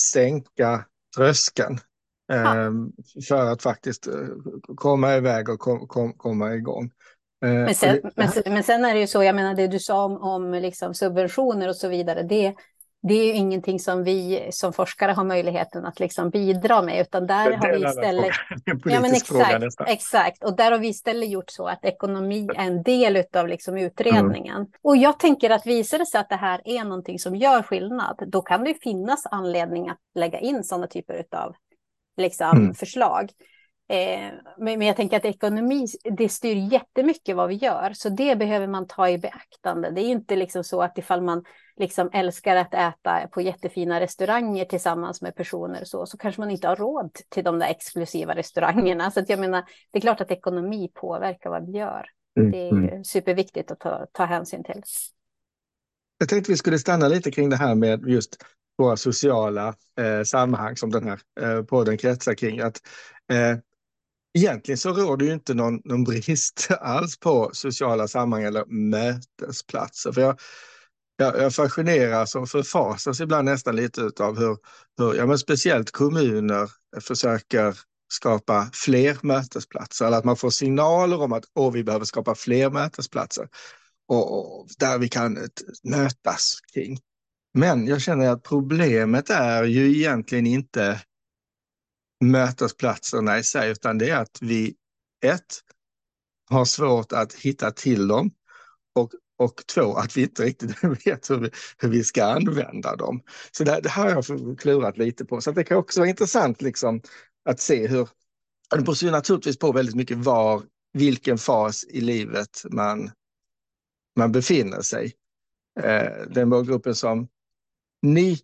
sänka 0.00 0.84
tröskeln. 1.16 1.78
Ja. 2.26 2.64
Eh, 2.64 2.70
för 3.28 3.52
att 3.52 3.62
faktiskt 3.62 4.06
eh, 4.06 4.14
komma 4.76 5.16
iväg 5.16 5.48
och 5.48 5.58
kom, 5.58 5.86
kom, 5.86 6.12
komma 6.12 6.54
igång. 6.54 6.90
Eh, 7.44 7.52
men 7.52 7.74
sen, 7.74 8.00
men, 8.16 8.28
men 8.46 8.62
sen 8.62 8.84
är 8.84 8.94
det 8.94 9.00
ju 9.00 9.06
så, 9.06 9.22
jag 9.22 9.34
menar 9.34 9.54
det 9.54 9.66
du 9.66 9.78
sa 9.78 10.04
om, 10.04 10.16
om 10.22 10.52
liksom 10.52 10.94
subventioner 10.94 11.68
och 11.68 11.76
så 11.76 11.88
vidare, 11.88 12.22
det, 12.22 12.54
det 13.02 13.14
är 13.14 13.24
ju 13.24 13.32
ingenting 13.32 13.80
som 13.80 14.04
vi 14.04 14.48
som 14.50 14.72
forskare 14.72 15.12
har 15.12 15.24
möjligheten 15.24 15.84
att 15.84 16.00
liksom 16.00 16.30
bidra 16.30 16.82
med, 16.82 17.00
utan 17.00 17.26
där 17.26 17.52
har 17.52 17.78
vi 17.78 17.84
istället... 17.84 18.30
ja, 18.84 19.00
men 19.00 19.14
exakt, 19.14 19.80
exakt, 19.86 20.44
och 20.44 20.56
där 20.56 20.72
har 20.72 20.78
vi 20.78 20.88
istället 20.88 21.30
gjort 21.30 21.50
så 21.50 21.66
att 21.66 21.84
ekonomi 21.84 22.48
är 22.56 22.66
en 22.66 22.82
del 22.82 23.24
av 23.36 23.48
liksom 23.48 23.76
utredningen. 23.76 24.56
Mm. 24.56 24.68
Och 24.82 24.96
jag 24.96 25.18
tänker 25.18 25.50
att 25.50 25.66
visar 25.66 25.98
det 25.98 26.06
sig 26.06 26.20
att 26.20 26.28
det 26.28 26.36
här 26.36 26.60
är 26.64 26.84
någonting 26.84 27.18
som 27.18 27.36
gör 27.36 27.62
skillnad, 27.62 28.22
då 28.26 28.42
kan 28.42 28.64
det 28.64 28.74
finnas 28.82 29.26
anledning 29.30 29.88
att 29.88 29.98
lägga 30.14 30.38
in 30.38 30.64
sådana 30.64 30.86
typer 30.86 31.24
av 31.32 31.54
liksom, 32.16 32.58
mm. 32.58 32.74
förslag. 32.74 33.30
Eh, 33.90 34.32
men 34.58 34.82
jag 34.82 34.96
tänker 34.96 35.16
att 35.16 35.24
ekonomi, 35.24 35.86
det 36.04 36.28
styr 36.28 36.72
jättemycket 36.72 37.36
vad 37.36 37.48
vi 37.48 37.54
gör, 37.54 37.92
så 37.94 38.08
det 38.08 38.36
behöver 38.36 38.66
man 38.66 38.86
ta 38.86 39.08
i 39.08 39.18
beaktande. 39.18 39.90
Det 39.90 40.00
är 40.00 40.08
inte 40.08 40.36
liksom 40.36 40.64
så 40.64 40.82
att 40.82 40.98
ifall 40.98 41.22
man 41.22 41.44
liksom 41.76 42.10
älskar 42.12 42.56
att 42.56 42.74
äta 42.74 43.28
på 43.32 43.40
jättefina 43.40 44.00
restauranger 44.00 44.64
tillsammans 44.64 45.22
med 45.22 45.34
personer 45.34 45.84
så, 45.84 46.06
så 46.06 46.18
kanske 46.18 46.40
man 46.40 46.50
inte 46.50 46.68
har 46.68 46.76
råd 46.76 47.10
till 47.28 47.44
de 47.44 47.58
där 47.58 47.66
exklusiva 47.66 48.34
restaurangerna. 48.34 49.10
Så 49.10 49.24
jag 49.28 49.38
menar, 49.38 49.64
det 49.92 49.98
är 49.98 50.00
klart 50.00 50.20
att 50.20 50.30
ekonomi 50.30 50.90
påverkar 50.94 51.50
vad 51.50 51.66
vi 51.66 51.78
gör. 51.78 52.06
Mm, 52.40 52.50
det 52.50 52.58
är 52.58 52.72
mm. 52.72 53.04
superviktigt 53.04 53.70
att 53.70 53.80
ta, 53.80 54.06
ta 54.12 54.24
hänsyn 54.24 54.64
till. 54.64 54.82
Jag 56.18 56.28
tänkte 56.28 56.52
vi 56.52 56.58
skulle 56.58 56.78
stanna 56.78 57.08
lite 57.08 57.30
kring 57.30 57.50
det 57.50 57.56
här 57.56 57.74
med 57.74 58.08
just 58.08 58.36
våra 58.78 58.96
sociala 58.96 59.74
eh, 59.98 60.22
sammanhang 60.24 60.76
som 60.76 60.90
den 60.90 61.04
här 61.04 61.20
eh, 61.40 61.62
podden 61.62 61.98
kretsar 61.98 62.34
kring. 62.34 62.60
Att, 62.60 62.76
eh, 63.32 63.58
egentligen 64.38 64.78
så 64.78 64.92
råder 64.92 65.26
ju 65.26 65.32
inte 65.32 65.54
någon, 65.54 65.80
någon 65.84 66.04
brist 66.04 66.68
alls 66.80 67.18
på 67.18 67.50
sociala 67.52 68.08
sammanhang 68.08 68.46
eller 68.46 68.64
mötesplatser. 68.66 70.12
För 70.12 70.20
jag, 70.20 70.40
jag, 71.16 71.38
jag 71.38 71.54
fascineras 71.54 72.34
och 72.34 72.48
förfasas 72.48 73.20
ibland 73.20 73.44
nästan 73.44 73.76
lite 73.76 74.10
av 74.20 74.38
hur, 74.38 74.56
hur 74.98 75.14
ja, 75.14 75.26
men 75.26 75.38
speciellt 75.38 75.90
kommuner 75.90 76.70
försöker 77.00 77.78
skapa 78.12 78.70
fler 78.72 79.18
mötesplatser 79.22 80.06
eller 80.06 80.18
att 80.18 80.24
man 80.24 80.36
får 80.36 80.50
signaler 80.50 81.20
om 81.20 81.32
att 81.32 81.44
Åh, 81.54 81.72
vi 81.72 81.84
behöver 81.84 82.04
skapa 82.04 82.34
fler 82.34 82.70
mötesplatser 82.70 83.48
och, 84.08 84.60
och 84.60 84.68
där 84.78 84.98
vi 84.98 85.08
kan 85.08 85.38
mötas 85.82 86.58
kring. 86.74 86.98
Men 87.54 87.86
jag 87.86 88.00
känner 88.00 88.30
att 88.30 88.42
problemet 88.42 89.30
är 89.30 89.64
ju 89.64 89.96
egentligen 89.96 90.46
inte 90.46 91.00
mötesplatserna 92.20 93.38
i 93.38 93.44
sig, 93.44 93.70
utan 93.70 93.98
det 93.98 94.10
är 94.10 94.16
att 94.16 94.38
vi 94.40 94.74
ett, 95.24 95.60
har 96.50 96.64
svårt 96.64 97.12
att 97.12 97.32
hitta 97.32 97.70
till 97.70 98.08
dem 98.08 98.30
och, 98.94 99.12
och 99.38 99.62
två, 99.74 99.94
att 99.94 100.16
vi 100.16 100.22
inte 100.22 100.42
riktigt 100.42 100.84
vet 101.06 101.30
hur 101.30 101.36
vi, 101.36 101.50
hur 101.78 101.88
vi 101.88 102.04
ska 102.04 102.24
använda 102.24 102.96
dem. 102.96 103.22
Så 103.50 103.64
det, 103.64 103.80
det 103.80 103.88
här 103.88 104.14
har 104.14 104.24
jag 104.28 104.58
klurat 104.58 104.98
lite 104.98 105.24
på. 105.24 105.40
Så 105.40 105.52
det 105.52 105.64
kan 105.64 105.76
också 105.76 106.00
vara 106.00 106.10
intressant 106.10 106.62
liksom, 106.62 107.02
att 107.44 107.60
se 107.60 107.86
hur, 107.86 108.08
det 108.76 108.82
beror 108.82 109.10
naturligtvis 109.10 109.58
på 109.58 109.72
väldigt 109.72 109.94
mycket 109.94 110.18
var, 110.18 110.62
vilken 110.92 111.38
fas 111.38 111.84
i 111.84 112.00
livet 112.00 112.64
man, 112.70 113.10
man 114.16 114.32
befinner 114.32 114.82
sig. 114.82 115.14
Eh, 115.80 116.26
den 116.30 116.48
målgruppen 116.48 116.94
som 116.94 117.28
ni 118.02 118.38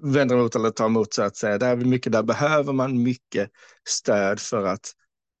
vänder 0.00 0.36
emot 0.36 0.54
eller 0.54 0.70
tar 0.70 0.86
emot 0.86 1.14
så 1.14 1.22
att 1.22 1.36
säga. 1.36 1.58
Där, 1.58 1.70
är 1.70 1.76
mycket, 1.76 2.12
där 2.12 2.22
behöver 2.22 2.72
man 2.72 3.02
mycket 3.02 3.50
stöd 3.88 4.40
för 4.40 4.64
att 4.64 4.92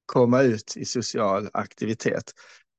komma 0.06 0.42
ut 0.42 0.76
i 0.76 0.84
social 0.84 1.48
aktivitet. 1.52 2.32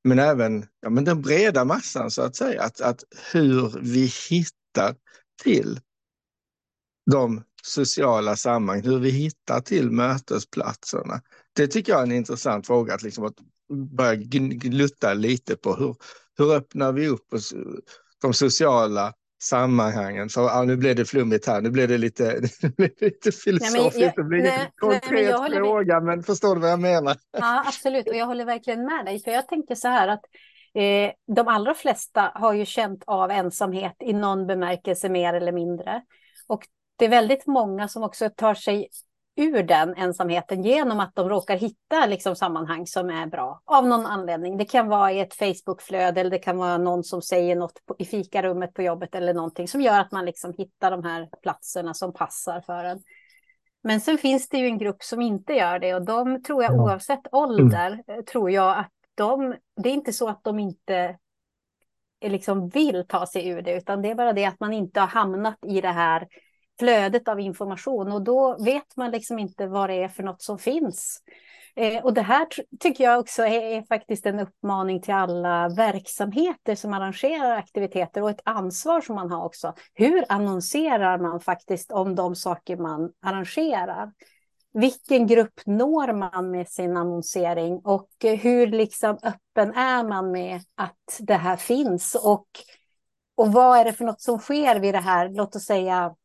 Men 0.04 0.20
även 0.20 0.66
ja, 0.82 0.90
men 0.90 1.04
den 1.04 1.22
breda 1.22 1.66
massan 1.66 2.12
så 2.12 2.22
att 2.22 2.36
säga, 2.36 2.64
att, 2.64 2.82
att 2.82 3.04
hur 3.32 3.80
vi 3.82 4.06
hittar 4.30 4.96
till 5.44 5.80
de 7.12 7.44
sociala 7.64 8.36
sammanhang, 8.36 8.84
hur 8.84 9.00
vi 9.00 9.10
hittar 9.10 9.62
till 9.62 9.92
mötesplatserna. 9.92 11.22
Det 11.54 11.68
tycker 11.68 11.92
jag 11.92 12.00
är 12.00 12.04
en 12.04 12.12
intressant 12.12 12.68
fråga 12.68 12.94
att, 12.94 13.04
liksom 13.04 13.26
att 13.26 13.36
börja 13.92 14.16
glutta 14.16 15.14
lite 15.14 15.56
på. 15.56 15.76
Hur, 15.76 15.96
hur 16.38 16.54
öppnar 16.54 16.92
vi 16.92 17.08
upp 17.08 17.34
oss, 17.34 17.54
de 18.22 18.34
sociala 18.34 19.14
sammanhangen. 19.44 20.30
För 20.30 20.42
ja, 20.42 20.64
nu 20.64 20.78
blev 20.78 20.96
det 20.96 21.06
flummigt 21.06 21.48
här, 21.48 21.62
nu 21.62 21.70
blev 21.70 21.88
det 21.88 21.98
lite, 21.98 22.42
lite 23.02 23.32
filosofiskt, 23.32 23.96
nej, 23.96 24.04
jag, 24.04 24.14
det 24.16 24.24
blir 24.24 24.46
en 24.46 24.68
konkret 24.76 25.40
nej, 25.40 25.52
fråga, 25.52 26.00
med. 26.00 26.04
men 26.04 26.24
förstår 26.24 26.56
du 26.56 26.62
vad 26.62 26.72
jag 26.72 26.80
menar? 26.80 27.16
Ja, 27.38 27.64
absolut, 27.68 28.10
och 28.10 28.16
jag 28.16 28.26
håller 28.26 28.46
verkligen 28.46 28.86
med 28.86 29.06
dig, 29.06 29.20
för 29.20 29.32
jag 29.32 29.48
tänker 29.48 29.76
så 29.76 29.88
här 29.88 30.08
att 30.08 30.22
eh, 30.74 31.12
de 31.36 31.48
allra 31.48 31.74
flesta 31.74 32.32
har 32.36 32.54
ju 32.54 32.66
känt 32.66 33.04
av 33.08 33.32
ensamhet 33.32 33.96
i 34.00 34.14
någon 34.14 34.48
bemärkelse 34.48 35.10
mer 35.10 35.34
eller 35.34 35.52
mindre. 35.52 36.02
Och 36.48 36.68
det 36.96 37.06
är 37.06 37.10
väldigt 37.10 37.48
många 37.48 37.88
som 37.88 38.04
också 38.04 38.30
tar 38.30 38.54
sig 38.54 38.88
ur 39.36 39.64
den 39.64 39.94
ensamheten 39.96 40.64
genom 40.64 41.00
att 41.00 41.16
de 41.16 41.30
råkar 41.30 41.58
hitta 41.58 42.06
liksom 42.06 42.36
sammanhang 42.36 42.88
som 42.88 43.10
är 43.10 43.28
bra 43.28 43.62
av 43.66 43.88
någon 43.88 44.06
anledning. 44.06 44.58
Det 44.58 44.66
kan 44.66 44.88
vara 44.88 45.12
i 45.12 45.20
ett 45.20 45.34
Facebookflöde 45.34 46.22
eller 46.22 46.32
det 46.32 46.40
kan 46.40 46.58
vara 46.58 46.78
någon 46.78 47.04
som 47.04 47.22
säger 47.22 47.56
något 47.56 47.86
på, 47.86 47.96
i 48.00 48.06
fikarummet 48.06 48.74
på 48.74 48.82
jobbet 48.82 49.16
eller 49.16 49.34
någonting 49.34 49.68
som 49.68 49.82
gör 49.82 50.00
att 50.00 50.12
man 50.12 50.26
liksom 50.26 50.54
hittar 50.58 50.92
de 50.92 51.04
här 51.04 51.30
platserna 51.42 51.94
som 51.94 52.14
passar 52.14 52.62
för 52.62 52.84
en. 52.84 53.02
Men 53.84 54.02
sen 54.02 54.18
finns 54.18 54.50
det 54.50 54.58
ju 54.58 54.66
en 54.66 54.78
grupp 54.78 55.04
som 55.04 55.22
inte 55.22 55.54
gör 55.54 55.80
det 55.80 55.94
och 55.94 56.06
de 56.06 56.44
tror 56.44 56.64
jag 56.64 56.80
oavsett 56.80 57.34
ålder 57.34 58.04
mm. 58.08 58.26
tror 58.26 58.52
jag 58.52 58.78
att 58.78 58.92
de, 59.16 59.56
det 59.76 59.90
är 59.90 59.94
inte 59.94 60.14
så 60.14 60.30
att 60.30 60.44
de 60.44 60.60
inte 60.60 61.18
liksom 62.26 62.70
vill 62.70 63.06
ta 63.08 63.26
sig 63.26 63.48
ur 63.48 63.62
det 63.62 63.74
utan 63.74 64.02
det 64.02 64.10
är 64.10 64.16
bara 64.16 64.34
det 64.34 64.46
att 64.46 64.60
man 64.60 64.74
inte 64.74 65.00
har 65.00 65.08
hamnat 65.08 65.58
i 65.68 65.82
det 65.82 65.88
här 65.88 66.28
flödet 66.80 67.28
av 67.28 67.40
information 67.40 68.12
och 68.12 68.22
då 68.22 68.58
vet 68.64 68.98
man 68.98 69.12
liksom 69.12 69.40
inte 69.40 69.68
vad 69.68 69.90
det 69.90 70.04
är 70.04 70.08
för 70.08 70.24
något 70.24 70.42
som 70.42 70.60
finns. 70.60 71.22
Eh, 71.76 72.04
och 72.04 72.14
det 72.14 72.22
här 72.22 72.48
tycker 72.80 73.04
jag 73.04 73.20
också 73.20 73.44
är, 73.44 73.62
är, 73.62 73.82
faktiskt 73.82 74.26
en 74.26 74.40
uppmaning 74.40 75.02
till 75.02 75.14
alla 75.14 75.70
verksamheter 75.70 76.76
som 76.76 76.94
arrangerar 76.94 77.58
aktiviteter 77.58 78.22
och 78.22 78.30
ett 78.30 78.42
ansvar 78.46 79.02
som 79.02 79.16
man 79.16 79.32
har 79.32 79.46
också. 79.46 79.74
Hur 79.94 80.24
annonserar 80.30 81.18
man 81.18 81.40
faktiskt 81.40 81.92
om 81.92 82.16
de 82.16 82.36
saker 82.36 82.78
man 82.78 83.12
arrangerar? 83.22 84.12
Vilken 84.74 85.28
grupp 85.28 85.62
når 85.66 86.14
man 86.14 86.52
med 86.52 86.70
sin 86.70 86.98
annonsering 86.98 87.82
och 87.84 88.10
hur 88.22 88.68
liksom 88.68 89.18
öppen 89.24 89.74
är 89.74 90.04
man 90.04 90.32
med 90.32 90.62
att 90.76 91.20
det 91.20 91.36
här 91.36 91.56
finns 91.56 92.16
och, 92.16 92.48
och 93.36 93.54
vad 93.54 93.80
är 93.80 93.86
det 93.86 93.94
för 93.94 94.06
något 94.06 94.22
som 94.22 94.40
sker 94.40 94.80
vid 94.80 94.94
det 94.94 95.00
här, 95.00 95.30
låt 95.30 95.56
oss 95.56 95.66
säga 95.66 96.16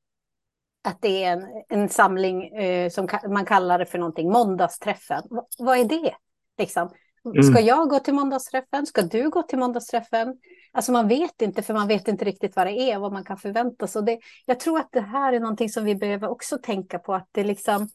att 0.85 1.03
det 1.03 1.25
är 1.25 1.33
en, 1.33 1.47
en 1.69 1.89
samling 1.89 2.45
eh, 2.45 2.91
som 2.91 3.09
man 3.29 3.45
kallar 3.45 3.79
det 3.79 3.87
för 3.87 3.99
någonting, 3.99 4.31
måndagsträffen. 4.31 5.23
V 5.31 5.41
vad 5.59 5.79
är 5.79 5.85
det? 5.85 6.15
Liksom? 6.59 6.91
Mm. 7.25 7.43
Ska 7.43 7.61
jag 7.61 7.89
gå 7.89 7.99
till 7.99 8.15
måndagsträffen? 8.15 8.87
Ska 8.87 9.03
du 9.03 9.31
gå 9.31 9.43
till 9.43 9.59
måndagsträffen? 9.59 10.37
Alltså 10.73 10.93
man 10.93 11.09
vet 11.09 11.43
inte, 11.43 11.63
för 11.63 11.75
man 11.75 11.89
vet 11.89 12.09
inte 12.09 12.25
riktigt 12.25 12.57
vad 12.57 12.67
det 12.67 12.73
är, 12.73 12.99
vad 12.99 13.13
man 13.13 13.25
kan 13.25 13.37
förvänta 13.37 13.87
sig. 13.87 14.03
Det, 14.03 14.19
jag 14.47 14.61
tror 14.61 14.79
att 14.79 14.89
det 14.93 15.01
här 15.01 15.33
är 15.33 15.41
någonting 15.41 15.69
som 15.69 15.85
vi 15.85 15.95
behöver 15.95 16.29
också 16.29 16.59
tänka 16.59 16.99
på, 16.99 17.15
att 17.15 17.29
det 17.33 17.45
liksom 17.45 17.89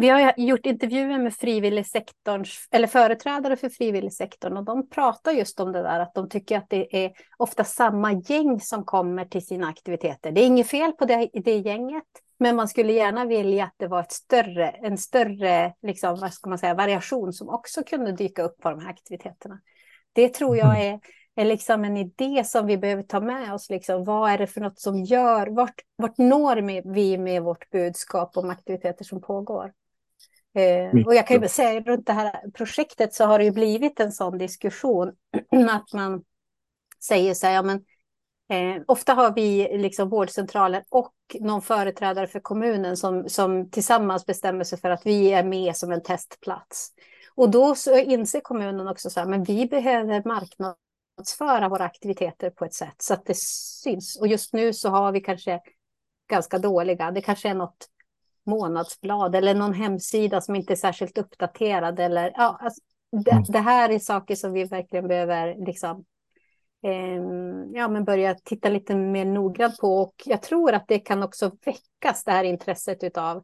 vi 0.00 0.08
har 0.08 0.34
gjort 0.36 0.66
intervjuer 0.66 1.18
med 1.18 1.34
eller 2.70 2.86
företrädare 2.86 3.56
för 3.56 3.68
frivilligsektorn 3.68 4.56
och 4.56 4.64
de 4.64 4.88
pratar 4.88 5.32
just 5.32 5.60
om 5.60 5.72
det 5.72 5.82
där 5.82 6.00
att 6.00 6.14
de 6.14 6.28
tycker 6.28 6.58
att 6.58 6.70
det 6.70 7.04
är 7.04 7.12
ofta 7.36 7.64
samma 7.64 8.12
gäng 8.12 8.60
som 8.60 8.84
kommer 8.84 9.24
till 9.24 9.46
sina 9.46 9.68
aktiviteter. 9.68 10.32
Det 10.32 10.40
är 10.40 10.46
inget 10.46 10.68
fel 10.68 10.92
på 10.92 11.04
det, 11.04 11.30
det 11.32 11.58
gänget. 11.58 12.04
Men 12.38 12.56
man 12.56 12.68
skulle 12.68 12.92
gärna 12.92 13.24
vilja 13.24 13.64
att 13.64 13.74
det 13.76 13.86
var 13.86 14.00
ett 14.00 14.12
större, 14.12 14.68
en 14.68 14.98
större 14.98 15.74
liksom, 15.82 16.20
vad 16.20 16.32
ska 16.32 16.48
man 16.48 16.58
säga, 16.58 16.74
variation 16.74 17.32
som 17.32 17.48
också 17.48 17.82
kunde 17.82 18.12
dyka 18.12 18.42
upp 18.42 18.58
på 18.60 18.70
de 18.70 18.80
här 18.80 18.90
aktiviteterna. 18.90 19.60
Det 20.12 20.28
tror 20.28 20.56
jag 20.56 20.76
mm. 20.76 20.94
är, 20.94 21.00
är 21.40 21.44
liksom 21.44 21.84
en 21.84 21.96
idé 21.96 22.44
som 22.44 22.66
vi 22.66 22.78
behöver 22.78 23.02
ta 23.02 23.20
med 23.20 23.54
oss. 23.54 23.70
Liksom. 23.70 24.04
Vad 24.04 24.30
är 24.30 24.38
det 24.38 24.46
för 24.46 24.60
något 24.60 24.80
som 24.80 25.04
gör, 25.04 25.46
vart, 25.46 25.80
vart 25.96 26.18
når 26.18 26.82
vi 26.94 27.18
med 27.18 27.42
vårt 27.42 27.70
budskap 27.70 28.36
om 28.36 28.50
aktiviteter 28.50 29.04
som 29.04 29.20
pågår? 29.20 29.72
Eh, 30.54 31.06
och 31.06 31.14
jag 31.14 31.26
kan 31.26 31.42
ju 31.42 31.48
säga 31.48 31.80
runt 31.80 32.06
det 32.06 32.12
här 32.12 32.50
projektet 32.50 33.14
så 33.14 33.24
har 33.24 33.38
det 33.38 33.44
ju 33.44 33.50
blivit 33.50 34.00
en 34.00 34.12
sån 34.12 34.38
diskussion 34.38 35.12
att 35.70 35.92
man 35.92 36.22
säger 37.04 37.34
så 37.34 37.46
här, 37.46 37.54
ja 37.54 37.62
men 37.62 37.84
Eh, 38.50 38.82
ofta 38.86 39.14
har 39.14 39.34
vi 39.34 39.78
liksom 39.78 40.08
vårdcentraler 40.08 40.84
och 40.88 41.14
någon 41.40 41.62
företrädare 41.62 42.26
för 42.26 42.40
kommunen 42.40 42.96
som, 42.96 43.28
som 43.28 43.70
tillsammans 43.70 44.26
bestämmer 44.26 44.64
sig 44.64 44.78
för 44.78 44.90
att 44.90 45.06
vi 45.06 45.32
är 45.32 45.44
med 45.44 45.76
som 45.76 45.92
en 45.92 46.02
testplats. 46.02 46.88
Och 47.34 47.50
då 47.50 47.74
så 47.74 47.98
inser 47.98 48.40
kommunen 48.40 48.88
också 48.88 49.10
så 49.10 49.20
här, 49.20 49.26
men 49.26 49.44
vi 49.44 49.66
behöver 49.66 50.22
marknadsföra 51.20 51.68
våra 51.68 51.84
aktiviteter 51.84 52.50
på 52.50 52.64
ett 52.64 52.74
sätt 52.74 52.94
så 52.98 53.14
att 53.14 53.26
det 53.26 53.36
syns. 53.36 54.16
Och 54.20 54.26
just 54.26 54.52
nu 54.52 54.72
så 54.72 54.88
har 54.88 55.12
vi 55.12 55.20
kanske 55.20 55.60
ganska 56.30 56.58
dåliga, 56.58 57.10
det 57.10 57.20
kanske 57.20 57.48
är 57.48 57.54
något 57.54 57.88
månadsblad 58.46 59.34
eller 59.34 59.54
någon 59.54 59.74
hemsida 59.74 60.40
som 60.40 60.56
inte 60.56 60.72
är 60.72 60.76
särskilt 60.76 61.18
uppdaterad. 61.18 62.00
Eller, 62.00 62.32
ja, 62.34 62.58
alltså, 62.60 62.80
det, 63.24 63.30
mm. 63.30 63.44
det, 63.48 63.58
här 63.58 63.90
är 63.90 63.98
saker 63.98 64.34
som 64.34 64.52
vi 64.52 64.64
verkligen 64.64 65.08
behöver 65.08 65.66
liksom, 65.66 66.04
Ehm, 66.82 67.74
ja, 67.74 67.88
men 67.88 68.04
börja 68.04 68.34
titta 68.34 68.68
lite 68.68 68.96
mer 68.96 69.24
noggrant 69.24 69.76
på. 69.78 69.88
Och 69.88 70.14
jag 70.24 70.42
tror 70.42 70.72
att 70.72 70.88
det 70.88 70.98
kan 70.98 71.22
också 71.22 71.50
väckas, 71.64 72.24
det 72.24 72.32
här 72.32 72.44
intresset 72.44 73.18
av 73.18 73.36
eh, 73.36 73.42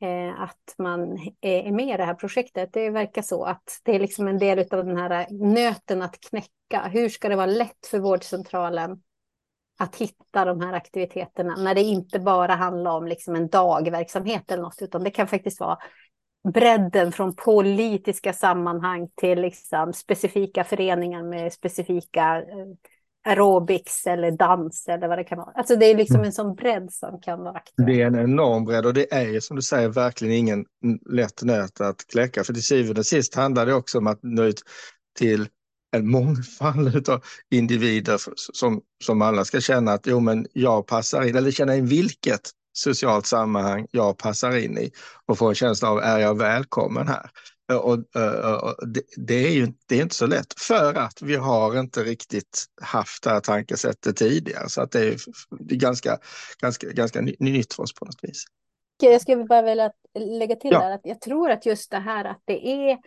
Eh, 0.00 0.40
att 0.40 0.74
man 0.78 1.18
är 1.40 1.72
med 1.72 1.94
i 1.94 1.96
det 1.96 2.04
här 2.04 2.14
projektet. 2.14 2.72
Det 2.72 2.90
verkar 2.90 3.22
så 3.22 3.44
att 3.44 3.80
det 3.82 3.94
är 3.94 4.00
liksom 4.00 4.28
en 4.28 4.38
del 4.38 4.58
av 4.58 4.86
den 4.86 4.96
här 4.96 5.26
nöten 5.30 6.02
att 6.02 6.20
knäcka. 6.20 6.88
Hur 6.92 7.08
ska 7.08 7.28
det 7.28 7.36
vara 7.36 7.46
lätt 7.46 7.86
för 7.90 7.98
vårdcentralen 7.98 9.02
att 9.78 9.96
hitta 9.96 10.44
de 10.44 10.60
här 10.60 10.72
aktiviteterna 10.72 11.56
när 11.56 11.74
det 11.74 11.82
inte 11.82 12.18
bara 12.20 12.54
handlar 12.54 12.90
om 12.90 13.06
liksom 13.06 13.34
en 13.36 13.48
dagverksamhet 13.48 14.50
eller 14.50 14.62
något, 14.62 14.82
utan 14.82 15.04
det 15.04 15.10
kan 15.10 15.26
faktiskt 15.26 15.60
vara 15.60 15.78
bredden 16.52 17.12
från 17.12 17.36
politiska 17.36 18.32
sammanhang 18.32 19.08
till 19.14 19.40
liksom 19.40 19.92
specifika 19.92 20.64
föreningar 20.64 21.22
med 21.22 21.52
specifika 21.52 22.36
eh, 22.36 22.66
aerobics 23.26 24.06
eller 24.06 24.30
dans 24.30 24.88
eller 24.88 25.08
vad 25.08 25.18
det 25.18 25.24
kan 25.24 25.38
vara. 25.38 25.52
Alltså 25.54 25.76
det 25.76 25.86
är 25.86 25.96
liksom 25.96 26.16
mm. 26.16 26.26
en 26.26 26.32
sån 26.32 26.54
bredd 26.54 26.92
som 26.92 27.20
kan 27.20 27.38
vara 27.38 27.54
aktuell. 27.54 27.86
Det 27.86 28.02
är 28.02 28.06
en 28.06 28.18
enorm 28.18 28.64
bredd 28.64 28.86
och 28.86 28.94
det 28.94 29.14
är 29.14 29.26
ju 29.26 29.40
som 29.40 29.56
du 29.56 29.62
säger 29.62 29.88
verkligen 29.88 30.34
ingen 30.34 30.64
lätt 31.10 31.42
nöt 31.42 31.80
att 31.80 32.06
kläcka. 32.06 32.44
För 32.44 32.52
till 32.52 32.62
syvende 32.62 33.00
och 33.00 33.06
sist 33.06 33.34
handlar 33.34 33.66
det 33.66 33.74
också 33.74 33.98
om 33.98 34.06
att 34.06 34.18
nå 34.22 34.42
ut 34.42 34.62
till 35.18 35.48
en 35.96 36.10
mångfald 36.10 37.08
av 37.08 37.24
individer 37.50 38.20
som, 38.52 38.80
som 39.04 39.22
alla 39.22 39.44
ska 39.44 39.60
känna 39.60 39.92
att 39.92 40.06
jo 40.06 40.20
men 40.20 40.46
jag 40.52 40.86
passar 40.86 41.22
in, 41.22 41.36
eller 41.36 41.50
känna 41.50 41.76
in 41.76 41.86
vilket 41.86 42.50
socialt 42.72 43.26
sammanhang 43.26 43.86
jag 43.90 44.18
passar 44.18 44.56
in 44.56 44.78
i 44.78 44.90
och 45.26 45.38
få 45.38 45.48
en 45.48 45.54
känsla 45.54 45.90
av, 45.90 45.98
är 45.98 46.18
jag 46.18 46.38
välkommen 46.38 47.08
här? 47.08 47.30
Och, 47.72 47.84
och 47.88 48.04
det, 48.88 49.02
det, 49.16 49.34
är 49.34 49.50
ju 49.50 49.72
det 49.86 49.98
är 49.98 50.02
inte 50.02 50.14
så 50.14 50.26
lätt 50.26 50.60
för 50.60 50.94
att 50.94 51.22
vi 51.22 51.36
har 51.36 51.80
inte 51.80 52.02
riktigt 52.02 52.64
haft 52.82 53.22
det 53.22 53.30
här 53.30 53.40
tankesättet 53.40 54.16
tidigare. 54.16 54.68
Så 54.68 54.82
att 54.82 54.90
det 54.90 55.00
är, 55.00 55.16
det 55.58 55.74
är 55.74 55.78
ganska, 55.78 56.18
ganska, 56.60 56.86
ganska 56.86 57.20
nytt 57.20 57.74
för 57.74 57.82
oss 57.82 57.94
på 57.94 58.04
något 58.04 58.18
vis. 58.22 58.44
Jag 59.02 59.20
skulle 59.22 59.44
bara 59.44 59.62
vilja 59.62 59.92
lägga 60.18 60.56
till 60.56 60.70
ja. 60.72 60.80
där 60.80 60.90
att 60.90 61.00
jag 61.04 61.20
tror 61.20 61.50
att 61.50 61.66
just 61.66 61.90
det 61.90 61.98
här 61.98 62.24
att 62.24 62.42
det 62.44 62.68
är 62.68 62.98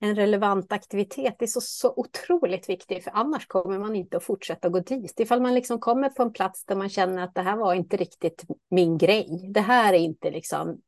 en 0.00 0.16
relevant 0.16 0.72
aktivitet 0.72 1.42
är 1.42 1.46
så, 1.46 1.60
så 1.60 1.92
otroligt 1.96 2.68
viktig, 2.68 3.04
för 3.04 3.10
annars 3.10 3.46
kommer 3.46 3.78
man 3.78 3.96
inte 3.96 4.16
att 4.16 4.24
fortsätta 4.24 4.68
gå 4.68 4.80
dit. 4.80 5.20
Ifall 5.20 5.42
man 5.42 5.54
liksom 5.54 5.80
kommer 5.80 6.08
på 6.08 6.22
en 6.22 6.32
plats 6.32 6.64
där 6.64 6.76
man 6.76 6.88
känner 6.88 7.22
att 7.22 7.34
det 7.34 7.42
här 7.42 7.56
var 7.56 7.74
inte 7.74 7.96
riktigt 7.96 8.44
min 8.70 8.98
grej, 8.98 9.50
det 9.54 9.60
här 9.60 9.92
är 9.92 9.98
inte 9.98 10.30
liksom 10.30 10.80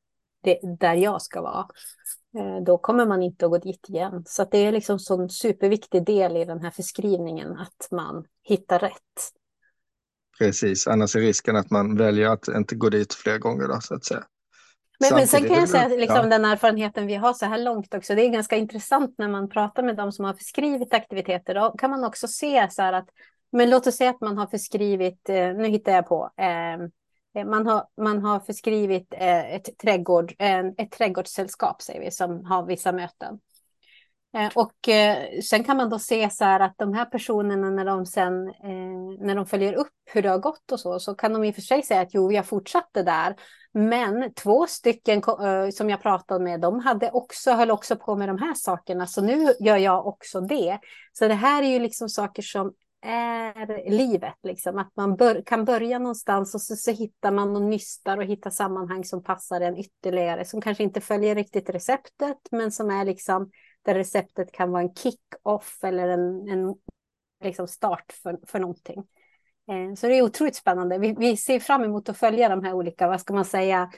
det, 0.45 0.59
där 0.79 0.95
jag 0.95 1.23
ska 1.23 1.43
vara, 1.43 1.67
eh, 2.39 2.63
då 2.67 2.79
kommer 2.79 3.07
man 3.07 3.23
inte 3.23 3.45
att 3.45 3.51
gå 3.51 3.59
dit 3.59 3.89
igen. 3.89 4.23
Så 4.27 4.45
det 4.51 4.59
är 4.59 4.73
liksom 4.73 4.99
en 5.11 5.31
superviktig 5.31 6.07
del 6.07 6.37
i 6.37 6.45
den 6.45 6.61
här 6.61 6.71
förskrivningen, 6.71 7.53
att 7.53 7.89
man 7.91 8.25
hittar 8.43 8.79
rätt. 8.79 9.33
Precis, 10.39 10.87
annars 10.87 11.17
är 11.17 11.21
risken 11.21 11.57
att 11.57 11.71
man 11.71 11.97
väljer 11.97 12.29
att 12.29 12.49
inte 12.49 12.75
gå 12.75 12.89
dit 12.89 13.15
fler 13.15 13.39
gånger 13.39 13.69
då, 13.69 13.81
så 13.81 13.95
att 13.95 14.05
säga. 14.05 14.25
Men, 15.01 15.15
men 15.15 15.27
sen 15.27 15.49
kan 15.49 15.57
jag 15.57 15.69
säga 15.69 15.85
att 15.87 16.01
liksom, 16.01 16.17
ja. 16.17 16.27
den 16.27 16.45
erfarenheten 16.45 17.07
vi 17.07 17.15
har 17.15 17.33
så 17.33 17.47
här 17.47 17.59
långt 17.59 17.95
också, 17.95 18.15
det 18.15 18.23
är 18.23 18.29
ganska 18.29 18.57
intressant 18.57 19.15
när 19.19 19.29
man 19.29 19.49
pratar 19.49 19.83
med 19.83 19.97
de 19.97 20.13
som 20.13 20.25
har 20.25 20.35
förskrivit 20.35 20.95
aktiviteter. 20.95 21.55
Då 21.55 21.71
kan 21.71 21.91
man 21.91 22.05
också 22.05 22.29
se 22.29 22.69
så 22.71 22.83
här 22.83 22.93
att, 22.93 23.09
men 23.53 23.71
låt 23.71 23.87
oss 23.87 23.97
säga 23.97 24.11
att 24.11 24.21
man 24.21 24.39
har 24.39 24.47
förskrivit, 24.47 25.29
eh, 25.29 25.55
nu 25.55 25.69
hittar 25.69 25.93
jag 25.93 26.07
på, 26.07 26.31
eh, 26.37 26.47
eh, 26.47 26.79
Eh, 27.35 27.45
man 27.45 27.67
har, 27.67 27.87
man 27.97 28.23
har 28.23 28.41
förskrivit 28.41 29.15
eh, 29.15 29.55
ett, 29.55 29.79
trädgård, 29.79 30.35
ett 30.79 30.91
trädgårdssällskap 30.91 31.83
säger 31.83 32.01
vi, 32.01 32.11
som 32.11 32.45
har 32.45 32.67
vissa 32.67 32.93
möten. 32.93 33.39
Eh, 34.37 34.51
och 34.55 34.89
sen 35.51 35.65
kan 35.65 35.77
man 35.77 35.91
då 35.91 35.99
se 35.99 36.31
så 36.31 36.45
här 36.45 36.61
att 36.61 36.75
de 36.79 36.95
här 36.95 37.05
personerna 37.05 37.71
när 37.71 37.85
de 37.85 38.07
sen 38.07 38.45
när 39.21 39.35
de 39.35 39.47
följer 39.47 39.75
upp 39.75 39.93
hur 40.13 40.23
det 40.23 40.29
har 40.29 40.39
gått 40.39 40.73
och 40.73 40.81
så, 40.81 41.01
så 41.01 41.15
kan 41.15 41.33
de 41.33 41.45
i 41.45 41.51
och 41.51 41.55
för 41.55 41.63
sig 41.63 41.83
säga 41.83 42.01
att 42.01 42.15
jo, 42.15 42.33
jag 42.33 42.47
fortsatte 42.47 43.03
där. 43.03 43.37
Men 43.73 44.35
två 44.35 44.67
stycken 44.67 45.23
som 45.73 45.91
jag 45.91 46.03
pratade 46.03 46.45
med, 46.45 46.61
de 46.61 46.81
hade 46.81 47.11
också, 47.11 47.53
höll 47.53 47.71
också 47.71 47.97
på 47.97 48.17
med 48.17 48.29
de 48.29 48.39
här 48.39 48.55
sakerna, 48.55 49.07
så 49.07 49.23
nu 49.23 49.55
gör 49.61 49.77
jag 49.77 50.07
också 50.07 50.41
det. 50.41 50.79
Så 51.13 51.29
det 51.29 51.35
här 51.35 51.63
är 51.63 51.67
ju 51.67 51.79
liksom 51.79 52.09
saker 52.09 52.43
som 52.43 52.73
är 53.05 53.91
livet, 53.91 54.35
liksom. 54.43 54.79
att 54.79 54.93
man 54.97 55.17
bör, 55.17 55.43
kan 55.47 55.65
börja 55.65 55.99
någonstans 55.99 56.55
och 56.55 56.61
så, 56.61 56.77
så 56.77 56.91
hittar 56.91 57.31
man 57.31 57.57
och 57.57 57.63
nystar 57.63 58.19
och 58.19 58.25
hittar 58.25 58.51
sammanhang 58.51 59.05
som 59.05 59.23
passar 59.23 59.61
en 59.61 59.79
ytterligare, 59.79 60.45
som 60.45 60.61
kanske 60.61 60.85
inte 60.85 61.01
följer 61.01 61.35
riktigt 61.35 61.71
receptet, 61.71 62.39
men 62.51 62.73
som 62.73 62.91
är 62.91 63.05
liksom 63.05 63.51
där 63.83 63.95
receptet 63.95 64.53
kan 64.53 64.71
vara 64.71 64.83
en 64.83 64.95
kick-off 64.95 65.79
eller 65.83 66.09
en, 66.09 66.49
en 66.49 66.75
liksom 67.45 67.69
start 67.69 68.13
för, 68.23 68.39
för 68.47 68.59
någonting. 68.59 69.05
Eh, 69.71 69.95
så 69.95 70.07
det 70.07 70.15
är 70.19 70.23
otroligt 70.23 70.57
spännande. 70.57 70.99
Vi, 70.99 71.15
vi, 71.19 71.37
ser 71.37 71.61
fram 71.61 71.85
emot 71.85 72.09
att 72.09 72.19
följa 72.19 72.49
de 72.49 72.65
här 72.65 72.73
olika, 72.73 73.09
vad 73.09 73.21
ska 73.21 73.35
man 73.35 73.45
säga, 73.45 73.91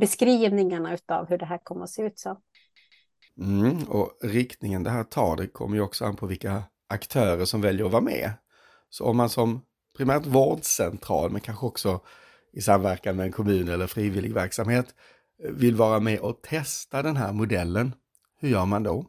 beskrivningarna 0.00 0.98
av 1.08 1.28
hur 1.28 1.38
det 1.38 1.46
här 1.46 1.58
kommer 1.58 1.84
att 1.84 1.90
se 1.90 2.02
ut. 2.02 2.18
Så. 2.18 2.40
Mm, 3.38 3.82
och 3.88 4.18
riktningen 4.22 4.82
det 4.82 4.90
här 4.90 5.04
tar, 5.04 5.36
det 5.36 5.46
kommer 5.46 5.76
ju 5.76 5.82
också 5.82 6.04
an 6.04 6.16
på 6.16 6.26
vilka 6.26 6.62
aktörer 6.92 7.44
som 7.44 7.60
väljer 7.60 7.86
att 7.86 7.92
vara 7.92 8.02
med. 8.02 8.32
Så 8.90 9.04
om 9.04 9.16
man 9.16 9.28
som 9.28 9.62
primärt 9.96 10.26
vårdcentral, 10.26 11.30
men 11.30 11.40
kanske 11.40 11.66
också 11.66 12.00
i 12.52 12.60
samverkan 12.60 13.16
med 13.16 13.26
en 13.26 13.32
kommun 13.32 13.68
eller 13.68 13.86
frivillig 13.86 14.34
verksamhet, 14.34 14.94
eh, 15.44 15.50
vill 15.50 15.76
vara 15.76 16.00
med 16.00 16.20
och 16.20 16.42
testa 16.42 17.02
den 17.02 17.16
här 17.16 17.32
modellen, 17.32 17.94
hur 18.40 18.48
gör 18.48 18.66
man 18.66 18.82
då? 18.82 19.06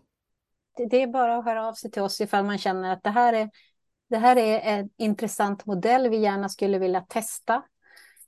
Det 0.89 1.01
är 1.01 1.07
bara 1.07 1.37
att 1.37 1.45
höra 1.45 1.67
av 1.67 1.73
sig 1.73 1.91
till 1.91 2.01
oss 2.01 2.21
ifall 2.21 2.45
man 2.45 2.57
känner 2.57 2.93
att 2.93 3.03
det 3.03 3.09
här 3.09 3.33
är 3.33 3.49
det 4.09 4.17
här 4.17 4.35
är 4.35 4.59
en 4.59 4.89
intressant 4.97 5.65
modell 5.65 6.09
vi 6.09 6.17
gärna 6.17 6.49
skulle 6.49 6.79
vilja 6.79 7.01
testa. 7.01 7.63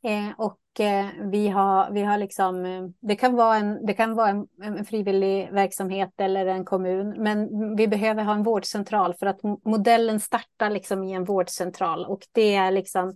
Eh, 0.05 0.31
och 0.37 0.79
eh, 0.79 1.05
vi 1.31 1.47
har, 1.47 1.91
vi 1.91 2.01
har 2.01 2.17
liksom, 2.17 2.65
eh, 2.65 2.83
det 2.99 3.15
kan 3.15 3.35
vara, 3.35 3.57
en, 3.57 3.85
det 3.85 3.93
kan 3.93 4.15
vara 4.15 4.29
en, 4.29 4.47
en, 4.61 4.85
frivillig 4.85 5.49
verksamhet 5.51 6.13
eller 6.17 6.45
en 6.45 6.65
kommun, 6.65 7.23
men 7.23 7.49
vi 7.75 7.87
behöver 7.87 8.23
ha 8.23 8.33
en 8.33 8.43
vårdcentral 8.43 9.13
för 9.13 9.25
att 9.25 9.39
modellen 9.65 10.19
startar 10.19 10.69
liksom 10.69 11.03
i 11.03 11.13
en 11.13 11.23
vårdcentral 11.23 12.05
och 12.05 12.19
det 12.31 12.55
är 12.55 12.71
liksom 12.71 13.09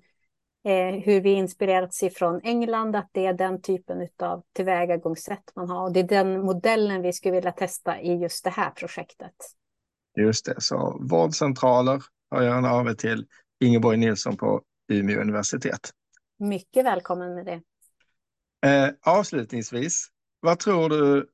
eh, 0.66 1.04
hur 1.04 1.22
vi 1.22 1.30
inspirerats 1.30 2.04
ifrån 2.04 2.42
England, 2.44 2.96
att 2.96 3.10
det 3.12 3.26
är 3.26 3.34
den 3.34 3.62
typen 3.62 4.08
av 4.20 4.44
tillvägagångssätt 4.54 5.52
man 5.56 5.70
har 5.70 5.84
och 5.84 5.94
det 5.94 6.00
är 6.00 6.08
den 6.24 6.42
modellen 6.42 7.02
vi 7.02 7.14
skulle 7.14 7.36
vilja 7.36 7.52
testa 7.52 8.02
i 8.02 8.14
just 8.14 8.44
det 8.44 8.50
här 8.50 8.70
projektet. 8.70 9.36
Just 10.18 10.46
det, 10.46 10.56
så 10.58 10.98
vårdcentraler, 11.10 12.02
hör 12.32 12.42
gärna 12.42 12.72
av 12.72 12.88
er 12.88 12.94
till 12.94 13.26
Ingeborg 13.64 13.98
Nilsson 13.98 14.38
på 14.38 14.62
Umeå 14.92 15.22
universitet. 15.22 15.94
Mycket 16.40 16.86
välkommen 16.86 17.36
med 17.36 17.46
det. 17.46 17.62
Eh, 18.70 18.90
avslutningsvis, 19.02 20.08
vad 20.40 20.60
tror 20.60 20.90
du 20.90 21.30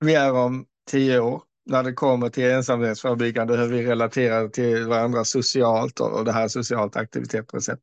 vi 0.00 0.14
är 0.14 0.32
om 0.32 0.66
tio 0.90 1.20
år 1.20 1.42
när 1.66 1.82
det 1.82 1.92
kommer 1.92 2.28
till 2.28 2.50
ensamhetsförebyggande, 2.50 3.56
hur 3.56 3.68
vi 3.68 3.86
relaterar 3.86 4.48
till 4.48 4.86
varandra 4.86 5.24
socialt 5.24 6.00
och, 6.00 6.12
och 6.12 6.24
det 6.24 6.32
här 6.32 6.48
socialt 6.48 6.96
aktivitet 6.96 7.48
på 7.48 7.56
ett 7.56 7.62
sätt? 7.62 7.82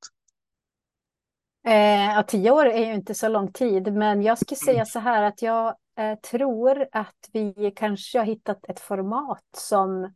Eh, 1.68 2.26
tio 2.26 2.52
år 2.52 2.66
är 2.66 2.86
ju 2.86 2.94
inte 2.94 3.14
så 3.14 3.28
lång 3.28 3.52
tid, 3.52 3.94
men 3.94 4.22
jag 4.22 4.38
skulle 4.38 4.58
säga 4.58 4.86
så 4.86 5.00
här 5.00 5.24
att 5.24 5.42
jag 5.42 5.76
eh, 6.00 6.16
tror 6.16 6.86
att 6.92 7.30
vi 7.34 7.74
kanske 7.76 8.18
har 8.18 8.26
hittat 8.26 8.70
ett 8.70 8.80
format 8.80 9.46
som 9.58 10.14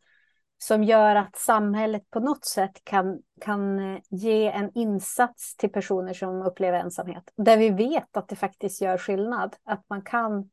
som 0.63 0.83
gör 0.83 1.15
att 1.15 1.35
samhället 1.35 2.09
på 2.09 2.19
något 2.19 2.45
sätt 2.45 2.81
kan, 2.83 3.19
kan 3.41 3.79
eh, 3.79 4.01
ge 4.09 4.47
en 4.47 4.71
insats 4.75 5.55
till 5.55 5.71
personer 5.71 6.13
som 6.13 6.41
upplever 6.41 6.79
ensamhet. 6.79 7.23
Där 7.37 7.57
vi 7.57 7.69
vet 7.69 8.17
att 8.17 8.27
det 8.27 8.35
faktiskt 8.35 8.81
gör 8.81 8.97
skillnad, 8.97 9.55
att 9.63 9.85
man 9.89 10.01
kan 10.01 10.49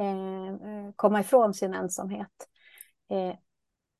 eh, 0.00 0.46
eh 0.48 0.92
komma 0.96 1.20
ifrån 1.20 1.54
sin 1.54 1.74
ensamhet. 1.74 2.48
Eh, 3.10 3.34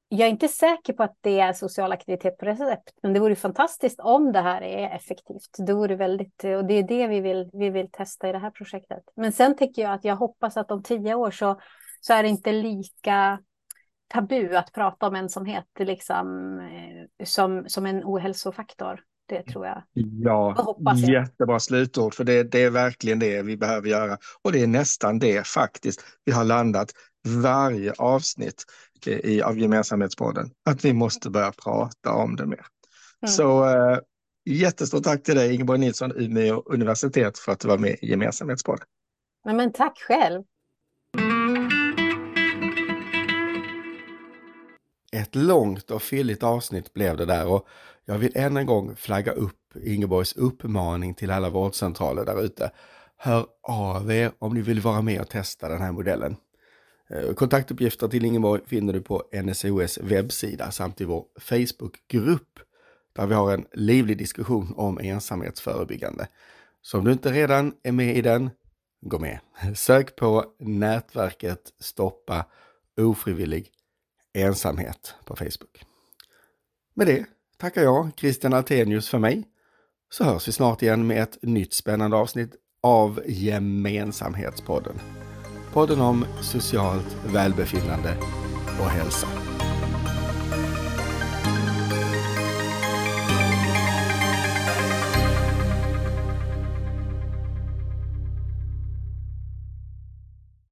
jag 0.09 0.27
är 0.27 0.31
inte 0.31 0.49
säker 0.49 0.93
på 0.93 1.03
att 1.03 1.17
det 1.21 1.41
är 1.41 1.53
social 1.53 1.93
aktivitet 1.93 2.39
på 2.39 2.47
recept, 2.47 2.93
men 3.03 3.13
det 3.13 3.21
vore 3.21 3.37
fantastiskt 3.37 4.01
om 4.01 4.33
det 4.33 4.41
här 4.41 4.63
är 4.63 4.97
effektivt. 4.97 5.57
Det 5.67 5.73
vore 5.73 5.97
väldigt, 5.97 6.45
och 6.45 6.65
det 6.65 6.75
är 6.75 6.83
det 6.83 7.07
vi 7.07 7.21
vill, 7.21 7.51
vi 7.53 7.71
vill 7.71 7.91
testa 7.91 8.29
i 8.29 8.33
det 8.33 8.39
här 8.39 8.51
projektet. 8.51 9.03
Men 9.17 9.33
sen 9.33 9.57
tycker 9.57 9.83
jag 9.83 9.93
att 9.93 10.05
jag 10.05 10.17
hoppas 10.17 10.57
att 10.57 10.71
om 10.71 10.83
tio 10.83 11.15
år 11.15 11.31
så, 11.31 11.61
så 12.01 12.13
är 12.13 12.23
det 12.23 12.29
inte 12.29 12.53
lika 12.53 13.39
tabu 14.09 14.57
att 14.57 14.73
prata 14.73 15.07
om 15.07 15.15
ensamhet 15.15 15.67
liksom, 15.79 16.59
eh, 16.61 17.25
som, 17.25 17.69
som 17.69 17.87
en 17.87 18.03
ohälsofaktor. 18.05 19.01
Det 19.29 19.43
tror 19.43 19.67
jag. 19.67 19.83
Ja, 19.93 20.77
jag. 20.79 20.99
jättebra 20.99 21.61
slutord, 21.61 22.15
för 22.15 22.25
det, 22.25 22.43
det 22.43 22.63
är 22.63 22.71
verkligen 22.71 23.19
det 23.19 23.43
vi 23.43 23.57
behöver 23.57 23.89
göra. 23.89 24.19
Och 24.43 24.53
det 24.53 24.63
är 24.63 24.67
nästan 24.67 25.19
det 25.19 25.47
faktiskt 25.47 26.05
vi 26.25 26.33
har 26.33 26.45
landat 26.45 26.93
varje 27.27 27.93
avsnitt 27.99 28.65
i, 29.07 29.43
av 29.43 29.59
gemensamhetspodden, 29.59 30.51
att 30.71 30.85
vi 30.85 30.93
måste 30.93 31.31
börja 31.31 31.53
prata 31.65 32.13
om 32.13 32.37
det 32.37 32.47
mer. 32.47 32.67
Mm. 33.23 33.33
Så 33.33 33.65
äh, 33.65 33.99
jättestort 34.51 35.05
tack 35.05 35.23
till 35.23 35.35
dig 35.35 35.55
Ingeborg 35.55 35.79
Nilsson, 35.79 36.13
Umeå 36.17 36.63
universitet, 36.67 37.39
för 37.39 37.53
att 37.53 37.61
du 37.61 37.69
var 37.69 37.79
med 37.79 37.97
i 38.01 38.11
gemensamhetspodden. 38.11 38.87
Men, 39.45 39.57
men 39.57 39.73
tack 39.73 39.99
själv. 39.99 40.45
Ett 45.19 45.35
långt 45.35 45.91
och 45.91 46.03
fylligt 46.03 46.43
avsnitt 46.43 46.93
blev 46.93 47.17
det 47.17 47.25
där 47.25 47.47
och 47.47 47.69
jag 48.05 48.19
vill 48.19 48.33
än 48.35 48.57
en 48.57 48.67
gång 48.67 48.97
flagga 48.97 49.33
upp 49.33 49.77
Ingeborgs 49.85 50.37
uppmaning 50.37 51.15
till 51.15 51.31
alla 51.31 51.51
vårdcentraler 51.51 52.25
där 52.25 52.43
ute. 52.43 52.71
Hör 53.17 53.47
av 53.63 54.13
er 54.13 54.33
om 54.39 54.55
ni 54.55 54.61
vill 54.61 54.81
vara 54.81 55.03
med 55.03 55.21
och 55.21 55.29
testa 55.29 55.69
den 55.69 55.83
här 55.83 55.93
modellen. 55.93 56.37
Eh, 57.11 57.35
kontaktuppgifter 57.35 58.09
till 58.09 58.25
Ingeborg 58.25 58.63
finner 58.67 58.93
du 58.93 59.01
på 59.01 59.23
NSOS 59.43 59.99
webbsida 59.99 60.71
samt 60.71 61.01
i 61.01 61.05
vår 61.05 61.25
Facebookgrupp 61.41 62.59
där 63.13 63.27
vi 63.27 63.35
har 63.35 63.55
en 63.55 63.67
livlig 63.73 64.19
diskussion 64.19 64.75
om 64.77 64.99
ensamhetsförebyggande. 64.99 66.29
Så 66.83 66.99
om 66.99 67.05
du 67.05 67.13
inte 67.13 67.33
redan 67.33 67.73
är 67.83 67.93
med 67.93 68.17
i 68.17 68.23
den, 68.23 68.51
gå 69.01 69.19
med. 69.19 69.39
Sök 69.75 70.17
på 70.17 70.45
nätverket 70.59 71.73
Stoppa 71.81 72.45
ofrivillig 73.01 73.73
ensamhet 74.43 75.15
på 75.25 75.37
Facebook. 75.37 75.85
Med 76.95 77.07
det 77.07 77.27
tackar 77.57 77.83
jag 77.83 78.11
Christian 78.17 78.53
Altenius 78.53 79.09
för 79.09 79.19
mig. 79.19 79.45
Så 80.11 80.25
hörs 80.25 80.49
vi 80.49 80.53
snart 80.53 80.83
igen 80.83 81.07
med 81.07 81.23
ett 81.23 81.39
nytt 81.43 81.75
spännande 81.75 82.17
avsnitt 82.17 82.53
av 82.83 83.23
Gemensamhetspodden. 83.27 85.01
Podden 85.73 86.01
om 86.01 86.25
socialt 86.43 87.17
välbefinnande 87.27 88.17
och 88.81 88.91
hälsa. 88.91 89.29